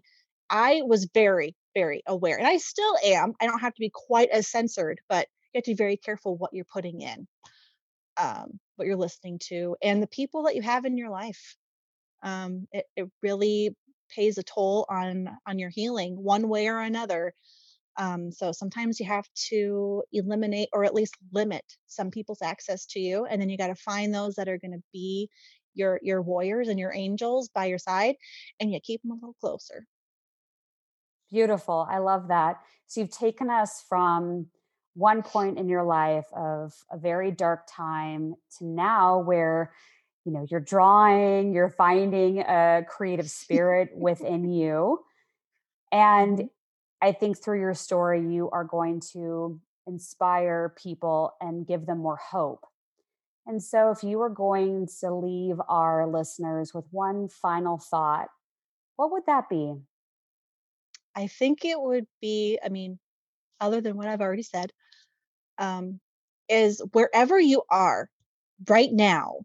I 0.50 0.82
was 0.84 1.08
very, 1.14 1.54
very 1.74 2.02
aware, 2.06 2.36
and 2.38 2.46
I 2.46 2.58
still 2.58 2.96
am. 3.04 3.34
I 3.40 3.46
don't 3.46 3.60
have 3.60 3.74
to 3.74 3.80
be 3.80 3.90
quite 3.92 4.30
as 4.30 4.50
censored, 4.50 5.00
but 5.08 5.28
you 5.52 5.58
have 5.58 5.64
to 5.64 5.70
be 5.72 5.76
very 5.76 5.96
careful 5.96 6.36
what 6.36 6.52
you're 6.52 6.64
putting 6.64 7.00
in, 7.00 7.26
um, 8.16 8.58
what 8.76 8.86
you're 8.86 8.96
listening 8.96 9.38
to, 9.48 9.76
and 9.82 10.02
the 10.02 10.08
people 10.08 10.44
that 10.44 10.56
you 10.56 10.62
have 10.62 10.84
in 10.84 10.98
your 10.98 11.10
life. 11.10 11.56
Um, 12.22 12.66
it, 12.72 12.86
it 12.96 13.08
really 13.22 13.76
pays 14.14 14.38
a 14.38 14.42
toll 14.42 14.86
on 14.88 15.28
on 15.46 15.58
your 15.58 15.70
healing 15.70 16.14
one 16.14 16.48
way 16.48 16.68
or 16.68 16.80
another 16.80 17.34
um, 17.96 18.32
so 18.32 18.50
sometimes 18.50 18.98
you 18.98 19.06
have 19.06 19.28
to 19.34 20.02
eliminate 20.12 20.68
or 20.72 20.84
at 20.84 20.94
least 20.94 21.16
limit 21.32 21.64
some 21.86 22.10
people's 22.10 22.42
access 22.42 22.86
to 22.86 23.00
you 23.00 23.24
and 23.24 23.40
then 23.40 23.48
you 23.48 23.56
got 23.56 23.68
to 23.68 23.74
find 23.74 24.12
those 24.12 24.34
that 24.34 24.48
are 24.48 24.58
going 24.58 24.72
to 24.72 24.82
be 24.92 25.28
your 25.74 26.00
your 26.02 26.22
warriors 26.22 26.68
and 26.68 26.78
your 26.78 26.92
angels 26.94 27.48
by 27.54 27.66
your 27.66 27.78
side 27.78 28.16
and 28.60 28.72
you 28.72 28.80
keep 28.80 29.02
them 29.02 29.12
a 29.12 29.14
little 29.14 29.36
closer. 29.40 29.86
Beautiful 31.30 31.86
i 31.90 31.98
love 31.98 32.28
that. 32.28 32.60
So 32.86 33.00
you've 33.00 33.10
taken 33.10 33.50
us 33.50 33.84
from 33.88 34.46
one 34.94 35.22
point 35.22 35.58
in 35.58 35.68
your 35.68 35.82
life 35.82 36.26
of 36.32 36.72
a 36.90 36.96
very 36.96 37.32
dark 37.32 37.66
time 37.68 38.34
to 38.58 38.64
now 38.64 39.18
where 39.18 39.72
you 40.24 40.32
know 40.32 40.46
you're 40.50 40.60
drawing 40.60 41.52
you're 41.52 41.68
finding 41.70 42.40
a 42.40 42.84
creative 42.88 43.30
spirit 43.30 43.90
within 43.94 44.50
you. 44.50 45.00
And 45.92 46.38
mm-hmm. 46.38 46.46
i 47.08 47.12
think 47.12 47.42
through 47.42 47.60
your 47.60 47.74
story 47.74 48.20
you 48.20 48.50
are 48.50 48.64
going 48.64 49.00
to 49.12 49.60
inspire 49.86 50.74
people 50.76 51.34
and 51.40 51.66
give 51.66 51.86
them 51.86 51.98
more 51.98 52.16
hope. 52.16 52.66
And 53.46 53.62
so 53.62 53.90
if 53.90 54.02
you 54.02 54.16
were 54.18 54.30
going 54.30 54.88
to 55.00 55.14
leave 55.14 55.56
our 55.68 56.06
listeners 56.06 56.72
with 56.72 56.86
one 56.90 57.28
final 57.28 57.78
thought 57.78 58.28
what 58.96 59.10
would 59.10 59.26
that 59.26 59.48
be? 59.48 59.74
I 61.16 61.26
think 61.26 61.64
it 61.64 61.80
would 61.80 62.06
be 62.20 62.58
i 62.64 62.68
mean 62.68 62.98
other 63.60 63.80
than 63.80 63.96
what 63.96 64.08
i've 64.08 64.20
already 64.20 64.42
said 64.42 64.72
um, 65.58 66.00
is 66.48 66.82
wherever 66.92 67.38
you 67.38 67.62
are 67.70 68.10
right 68.68 68.92
now 68.92 69.36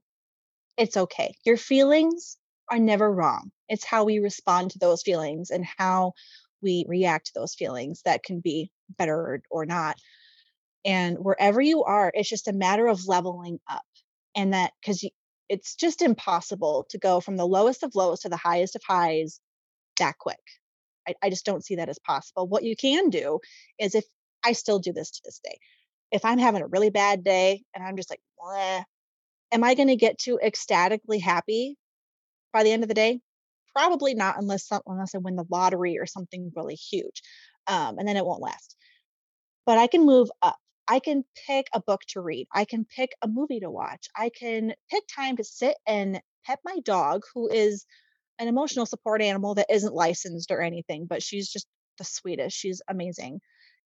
it's 0.80 0.96
okay. 0.96 1.36
Your 1.46 1.58
feelings 1.58 2.38
are 2.72 2.80
never 2.80 3.12
wrong. 3.12 3.52
It's 3.68 3.84
how 3.84 4.06
we 4.06 4.20
respond 4.20 4.72
to 4.72 4.80
those 4.80 5.04
feelings 5.04 5.52
and 5.52 5.66
how 5.78 6.14
we 6.62 6.86
react 6.88 7.28
to 7.28 7.32
those 7.36 7.54
feelings 7.54 8.02
that 8.06 8.24
can 8.24 8.40
be 8.40 8.72
better 8.98 9.42
or 9.52 9.66
not. 9.66 9.98
And 10.86 11.18
wherever 11.20 11.60
you 11.60 11.84
are, 11.84 12.12
it's 12.14 12.30
just 12.30 12.48
a 12.48 12.54
matter 12.54 12.88
of 12.88 13.06
leveling 13.08 13.60
up. 13.70 13.84
And 14.36 14.54
that 14.54 14.72
because 14.82 15.06
it's 15.50 15.76
just 15.76 16.02
impossible 16.02 16.86
to 16.92 16.98
go 16.98 17.20
from 17.20 17.36
the 17.36 17.48
lowest 17.48 17.84
of 17.84 17.94
lows 17.94 18.22
to 18.22 18.30
the 18.30 18.38
highest 18.38 18.78
of 18.78 18.82
highs 18.88 19.42
that 19.98 20.18
quick. 20.18 20.40
I, 21.08 21.16
I 21.22 21.30
just 21.30 21.46
don't 21.46 21.66
see 21.66 21.76
that 21.76 21.90
as 21.90 22.00
possible. 22.00 22.48
What 22.48 22.64
you 22.64 22.78
can 22.78 23.10
do 23.10 23.40
is 23.80 23.96
if 23.96 24.06
I 24.46 24.54
still 24.54 24.80
do 24.80 24.94
this 24.94 25.12
to 25.12 25.22
this 25.26 25.42
day, 25.44 25.58
if 26.12 26.24
I'm 26.24 26.40
having 26.40 26.62
a 26.62 26.68
really 26.68 26.90
bad 26.90 27.24
day 27.24 27.64
and 27.76 27.84
I'm 27.84 27.98
just 27.98 28.10
like, 28.10 28.22
am 29.52 29.64
I 29.64 29.76
going 29.76 29.88
to 29.88 29.96
get 29.96 30.18
too 30.18 30.40
ecstatically 30.42 31.20
happy 31.20 31.78
by 32.54 32.64
the 32.64 32.72
end 32.72 32.84
of 32.84 32.90
the 32.90 32.96
day? 32.96 33.20
Probably 33.76 34.14
not, 34.14 34.36
unless 34.40 34.68
some, 34.68 34.82
unless 34.88 35.16
I 35.16 35.20
win 35.20 35.36
the 35.36 35.46
lottery 35.50 36.00
or 36.00 36.06
something 36.06 36.52
really 36.56 36.76
huge, 36.76 37.22
um, 37.68 37.98
and 37.98 38.08
then 38.08 38.18
it 38.18 38.26
won't 38.26 38.42
last. 38.42 38.76
But 39.66 39.78
I 39.78 39.88
can 39.88 40.06
move 40.06 40.30
up. 40.42 40.58
I 40.88 41.00
can 41.00 41.24
pick 41.46 41.68
a 41.74 41.82
book 41.82 42.02
to 42.10 42.22
read. 42.22 42.48
I 42.52 42.66
can 42.66 42.84
pick 42.84 43.12
a 43.22 43.28
movie 43.28 43.60
to 43.60 43.70
watch. 43.70 44.08
I 44.16 44.32
can 44.38 44.74
pick 44.90 45.04
time 45.08 45.38
to 45.38 45.44
sit 45.44 45.78
and 45.86 46.20
pet 46.46 46.60
my 46.66 46.80
dog, 46.84 47.24
who 47.34 47.48
is 47.48 47.86
an 48.40 48.48
emotional 48.48 48.88
support 48.88 49.22
animal 49.22 49.56
that 49.56 49.68
isn't 49.70 49.94
licensed 49.94 50.50
or 50.50 50.62
anything, 50.62 51.06
but 51.08 51.22
she's 51.22 51.50
just 51.50 51.68
the 52.00 52.06
sweetest. 52.06 52.58
She's 52.58 52.82
amazing 52.90 53.40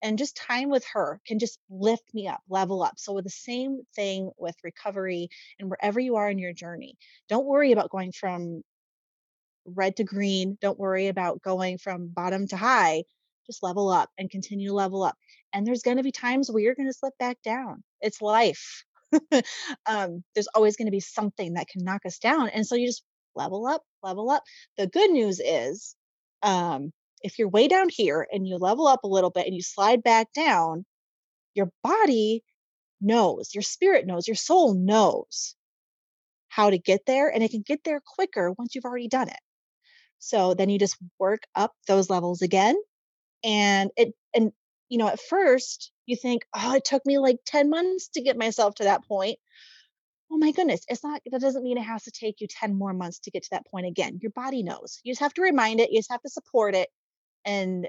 and 0.04 0.18
just 0.18 0.36
time 0.36 0.70
with 0.70 0.86
her 0.94 1.20
can 1.26 1.40
just 1.40 1.58
lift 1.70 2.14
me 2.14 2.28
up, 2.28 2.42
level 2.50 2.84
up. 2.84 2.96
So, 2.98 3.14
with 3.14 3.24
the 3.24 3.32
same 3.32 3.80
thing 3.96 4.30
with 4.38 4.56
recovery 4.64 5.30
and 5.60 5.70
wherever 5.70 6.00
you 6.00 6.18
are 6.18 6.30
in 6.30 6.38
your 6.38 6.54
journey, 6.54 6.96
don't 7.30 7.46
worry 7.46 7.72
about 7.72 7.90
going 7.90 8.12
from 8.12 8.62
red 9.66 9.96
to 9.96 10.04
green. 10.04 10.58
Don't 10.62 10.78
worry 10.78 11.08
about 11.08 11.42
going 11.42 11.78
from 11.78 12.10
bottom 12.10 12.48
to 12.48 12.58
high. 12.58 13.04
Just 13.48 13.64
level 13.64 13.90
up 13.90 14.10
and 14.18 14.30
continue 14.30 14.70
to 14.70 14.76
level 14.76 15.04
up. 15.04 15.16
And 15.54 15.66
there's 15.66 15.84
going 15.84 15.98
to 15.98 16.04
be 16.04 16.12
times 16.12 16.52
where 16.52 16.62
you're 16.62 16.76
going 16.76 16.90
to 16.90 16.94
slip 16.94 17.18
back 17.18 17.38
down. 17.44 17.84
It's 18.02 18.22
life. 18.22 18.84
um, 19.86 20.24
there's 20.34 20.48
always 20.54 20.76
going 20.76 20.88
to 20.88 20.92
be 20.92 21.00
something 21.00 21.54
that 21.54 21.68
can 21.68 21.84
knock 21.84 22.02
us 22.06 22.20
down. 22.20 22.50
And 22.50 22.66
so 22.66 22.76
you 22.76 22.88
just 22.88 23.04
level 23.36 23.66
up, 23.68 23.84
level 24.02 24.30
up. 24.30 24.44
The 24.78 24.88
good 24.88 25.12
news 25.12 25.40
is 25.44 25.96
um, 26.42 26.92
if 27.24 27.40
you're 27.40 27.50
way 27.50 27.68
down 27.68 27.88
here 27.90 28.28
and 28.32 28.48
you 28.48 28.58
level 28.58 28.86
up 28.86 29.04
a 29.04 29.08
little 29.08 29.30
bit 29.30 29.48
and 29.48 29.56
you 29.56 29.62
slide 29.62 30.04
back 30.04 30.32
down, 30.34 30.86
your 31.56 31.72
body 31.84 32.44
knows, 33.02 33.52
your 33.54 33.62
spirit 33.62 34.06
knows, 34.06 34.28
your 34.28 34.36
soul 34.36 34.74
knows 34.74 35.56
how 36.50 36.70
to 36.70 36.78
get 36.78 37.06
there 37.08 37.30
and 37.30 37.44
it 37.44 37.52
can 37.52 37.64
get 37.66 37.84
there 37.84 38.02
quicker 38.06 38.52
once 38.58 38.76
you've 38.76 38.86
already 38.86 39.08
done 39.08 39.30
it. 39.30 39.40
So 40.20 40.54
then 40.54 40.70
you 40.70 40.78
just 40.78 40.98
work 41.20 41.44
up 41.56 41.74
those 41.88 42.10
levels 42.10 42.42
again 42.42 42.76
and 43.44 43.92
it 43.98 44.14
and 44.34 44.52
you 44.90 44.98
know 44.98 45.08
at 45.08 45.20
first 45.20 45.92
you 46.06 46.16
think 46.16 46.44
oh 46.56 46.76
it 46.76 46.86
took 46.86 47.06
me 47.06 47.18
like 47.18 47.38
10 47.46 47.70
months 47.70 48.10
to 48.10 48.22
get 48.22 48.38
myself 48.38 48.76
to 48.76 48.84
that 48.84 49.04
point. 49.06 49.38
Oh 50.32 50.38
my 50.38 50.52
goodness 50.52 50.82
it's 50.88 51.04
not 51.04 51.22
that 51.30 51.42
doesn't 51.42 51.64
mean 51.64 51.78
it 51.78 51.84
has 51.84 52.04
to 52.04 52.12
take 52.12 52.40
you 52.40 52.48
10 52.48 52.74
more 52.76 52.94
months 52.94 53.20
to 53.20 53.32
get 53.32 53.44
to 53.44 53.50
that 53.52 53.68
point 53.68 53.88
again. 53.88 54.20
Your 54.22 54.32
body 54.32 54.64
knows. 54.64 55.02
You 55.04 55.12
just 55.12 55.22
have 55.22 55.34
to 55.34 55.42
remind 55.42 55.80
it 55.80 55.92
you 55.92 56.00
just 56.00 56.12
have 56.12 56.22
to 56.22 56.30
support 56.30 56.76
it 56.76 56.90
and 57.46 57.88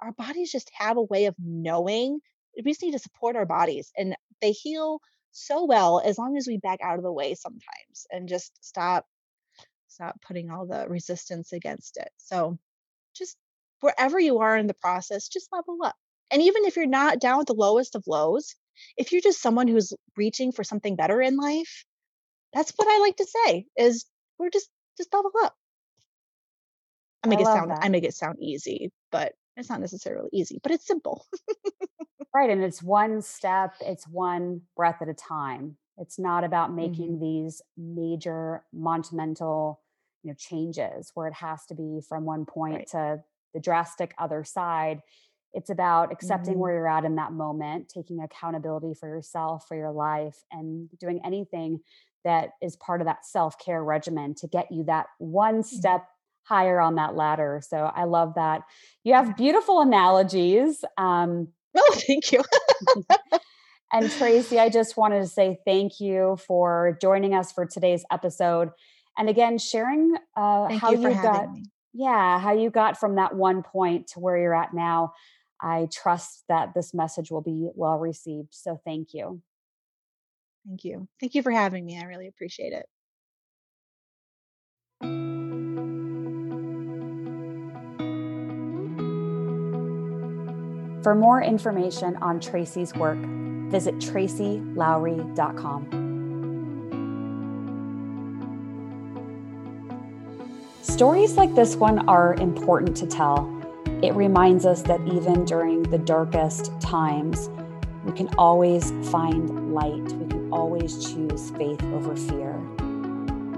our 0.00 0.12
bodies 0.12 0.50
just 0.50 0.70
have 0.74 0.96
a 0.96 1.02
way 1.02 1.26
of 1.26 1.34
knowing 1.38 2.20
we 2.56 2.70
just 2.70 2.82
need 2.82 2.92
to 2.92 2.98
support 2.98 3.36
our 3.36 3.46
bodies 3.46 3.92
and 3.96 4.16
they 4.40 4.52
heal 4.52 5.00
so 5.32 5.64
well 5.64 6.00
as 6.04 6.18
long 6.18 6.36
as 6.36 6.46
we 6.46 6.56
back 6.58 6.80
out 6.82 6.96
of 6.96 7.04
the 7.04 7.12
way 7.12 7.34
sometimes 7.34 8.06
and 8.10 8.28
just 8.28 8.52
stop 8.64 9.06
stop 9.88 10.16
putting 10.26 10.50
all 10.50 10.66
the 10.66 10.86
resistance 10.88 11.52
against 11.52 11.96
it. 11.96 12.10
So 12.16 12.58
just 13.14 13.36
wherever 13.80 14.18
you 14.18 14.38
are 14.38 14.56
in 14.56 14.66
the 14.66 14.74
process 14.74 15.28
just 15.28 15.52
level 15.52 15.78
up. 15.84 15.96
And 16.32 16.42
even 16.42 16.64
if 16.64 16.76
you're 16.76 16.86
not 16.86 17.20
down 17.20 17.40
at 17.40 17.46
the 17.46 17.54
lowest 17.54 17.94
of 17.94 18.04
lows 18.06 18.54
if 18.96 19.12
you're 19.12 19.20
just 19.20 19.42
someone 19.42 19.68
who's 19.68 19.92
reaching 20.16 20.52
for 20.52 20.64
something 20.64 20.96
better 20.96 21.20
in 21.20 21.36
life 21.36 21.84
that's 22.52 22.72
what 22.76 22.88
i 22.88 22.98
like 23.00 23.16
to 23.16 23.26
say 23.26 23.66
is 23.76 24.06
we're 24.38 24.50
just 24.50 24.68
just 24.96 25.12
level 25.12 25.30
up 25.42 25.54
I 27.22 27.28
make 27.28 27.38
I 27.38 27.42
it 27.42 27.46
sound 27.46 27.70
that. 27.70 27.80
I 27.82 27.88
make 27.88 28.04
it 28.04 28.14
sound 28.14 28.38
easy, 28.40 28.92
but 29.12 29.32
it's 29.56 29.68
not 29.68 29.80
necessarily 29.80 30.28
easy, 30.32 30.58
but 30.62 30.72
it's 30.72 30.86
simple. 30.86 31.26
right. 32.34 32.50
And 32.50 32.62
it's 32.62 32.82
one 32.82 33.22
step, 33.22 33.74
it's 33.80 34.06
one 34.08 34.62
breath 34.76 35.02
at 35.02 35.08
a 35.08 35.14
time. 35.14 35.76
It's 35.98 36.18
not 36.18 36.44
about 36.44 36.74
making 36.74 37.18
mm-hmm. 37.18 37.44
these 37.44 37.60
major 37.76 38.64
monumental, 38.72 39.80
you 40.22 40.30
know, 40.30 40.34
changes 40.38 41.10
where 41.14 41.26
it 41.26 41.34
has 41.34 41.66
to 41.66 41.74
be 41.74 42.00
from 42.08 42.24
one 42.24 42.46
point 42.46 42.74
right. 42.74 42.88
to 42.88 43.22
the 43.52 43.60
drastic 43.60 44.14
other 44.18 44.42
side. 44.44 45.02
It's 45.52 45.68
about 45.68 46.12
accepting 46.12 46.54
mm-hmm. 46.54 46.60
where 46.60 46.74
you're 46.74 46.88
at 46.88 47.04
in 47.04 47.16
that 47.16 47.32
moment, 47.32 47.88
taking 47.88 48.22
accountability 48.22 48.94
for 48.94 49.08
yourself, 49.08 49.66
for 49.68 49.76
your 49.76 49.90
life, 49.90 50.44
and 50.50 50.88
doing 50.98 51.20
anything 51.24 51.80
that 52.24 52.50
is 52.62 52.76
part 52.76 53.00
of 53.00 53.06
that 53.06 53.26
self 53.26 53.58
care 53.58 53.82
regimen 53.82 54.34
to 54.36 54.46
get 54.46 54.70
you 54.70 54.84
that 54.84 55.06
one 55.18 55.62
mm-hmm. 55.62 55.76
step 55.76 56.06
higher 56.50 56.80
on 56.80 56.96
that 56.96 57.14
ladder. 57.14 57.62
So 57.66 57.76
I 57.94 58.04
love 58.04 58.34
that. 58.34 58.62
You 59.04 59.14
have 59.14 59.36
beautiful 59.36 59.80
analogies. 59.80 60.84
Um, 60.98 61.48
oh, 61.76 62.00
thank 62.06 62.32
you. 62.32 62.42
and 63.92 64.10
Tracy, 64.10 64.58
I 64.58 64.68
just 64.68 64.96
wanted 64.96 65.20
to 65.20 65.28
say 65.28 65.58
thank 65.64 66.00
you 66.00 66.36
for 66.46 66.98
joining 67.00 67.34
us 67.34 67.52
for 67.52 67.66
today's 67.66 68.04
episode. 68.10 68.70
And 69.16 69.28
again, 69.28 69.58
sharing 69.58 70.16
uh, 70.36 70.76
how 70.76 70.90
you, 70.90 71.08
you 71.08 71.14
got, 71.22 71.52
me. 71.52 71.64
yeah, 71.92 72.40
how 72.40 72.52
you 72.52 72.68
got 72.68 72.98
from 72.98 73.14
that 73.14 73.36
one 73.36 73.62
point 73.62 74.08
to 74.08 74.20
where 74.20 74.36
you're 74.36 74.54
at 74.54 74.74
now. 74.74 75.12
I 75.62 75.86
trust 75.92 76.42
that 76.48 76.74
this 76.74 76.92
message 76.92 77.30
will 77.30 77.42
be 77.42 77.68
well 77.74 77.98
received. 77.98 78.48
So 78.52 78.80
thank 78.84 79.14
you. 79.14 79.40
Thank 80.66 80.84
you. 80.84 81.06
Thank 81.20 81.34
you 81.34 81.42
for 81.42 81.52
having 81.52 81.86
me. 81.86 82.00
I 82.00 82.06
really 82.06 82.26
appreciate 82.26 82.72
it. 85.02 85.29
For 91.02 91.14
more 91.14 91.42
information 91.42 92.16
on 92.16 92.40
Tracy's 92.40 92.94
work, 92.94 93.18
visit 93.70 93.96
tracylowry.com. 93.96 95.96
Stories 100.82 101.36
like 101.36 101.54
this 101.54 101.76
one 101.76 102.06
are 102.06 102.34
important 102.34 102.94
to 102.98 103.06
tell. 103.06 103.48
It 104.02 104.14
reminds 104.14 104.66
us 104.66 104.82
that 104.82 105.00
even 105.08 105.46
during 105.46 105.84
the 105.84 105.96
darkest 105.96 106.78
times, 106.80 107.48
we 108.04 108.12
can 108.12 108.28
always 108.36 108.90
find 109.10 109.72
light. 109.72 110.12
We 110.12 110.26
can 110.26 110.52
always 110.52 111.10
choose 111.10 111.48
faith 111.52 111.82
over 111.84 112.14
fear. 112.14 112.60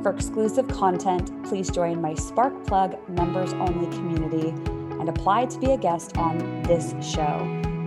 For 0.05 0.15
exclusive 0.15 0.69
content, 0.69 1.33
please 1.45 1.69
join 1.71 2.01
my 2.01 2.15
Spark 2.15 2.65
Plug 2.67 2.97
members 3.09 3.53
only 3.55 3.87
community 3.97 4.55
and 5.03 5.09
apply 5.09 5.47
to 5.47 5.59
be 5.59 5.73
a 5.73 5.77
guest 5.77 6.17
on 6.17 6.63
this 6.63 6.95
show. 7.05 7.39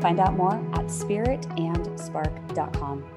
Find 0.01 0.19
out 0.19 0.35
more 0.35 0.55
at 0.73 0.87
spiritandspark.com. 0.87 3.14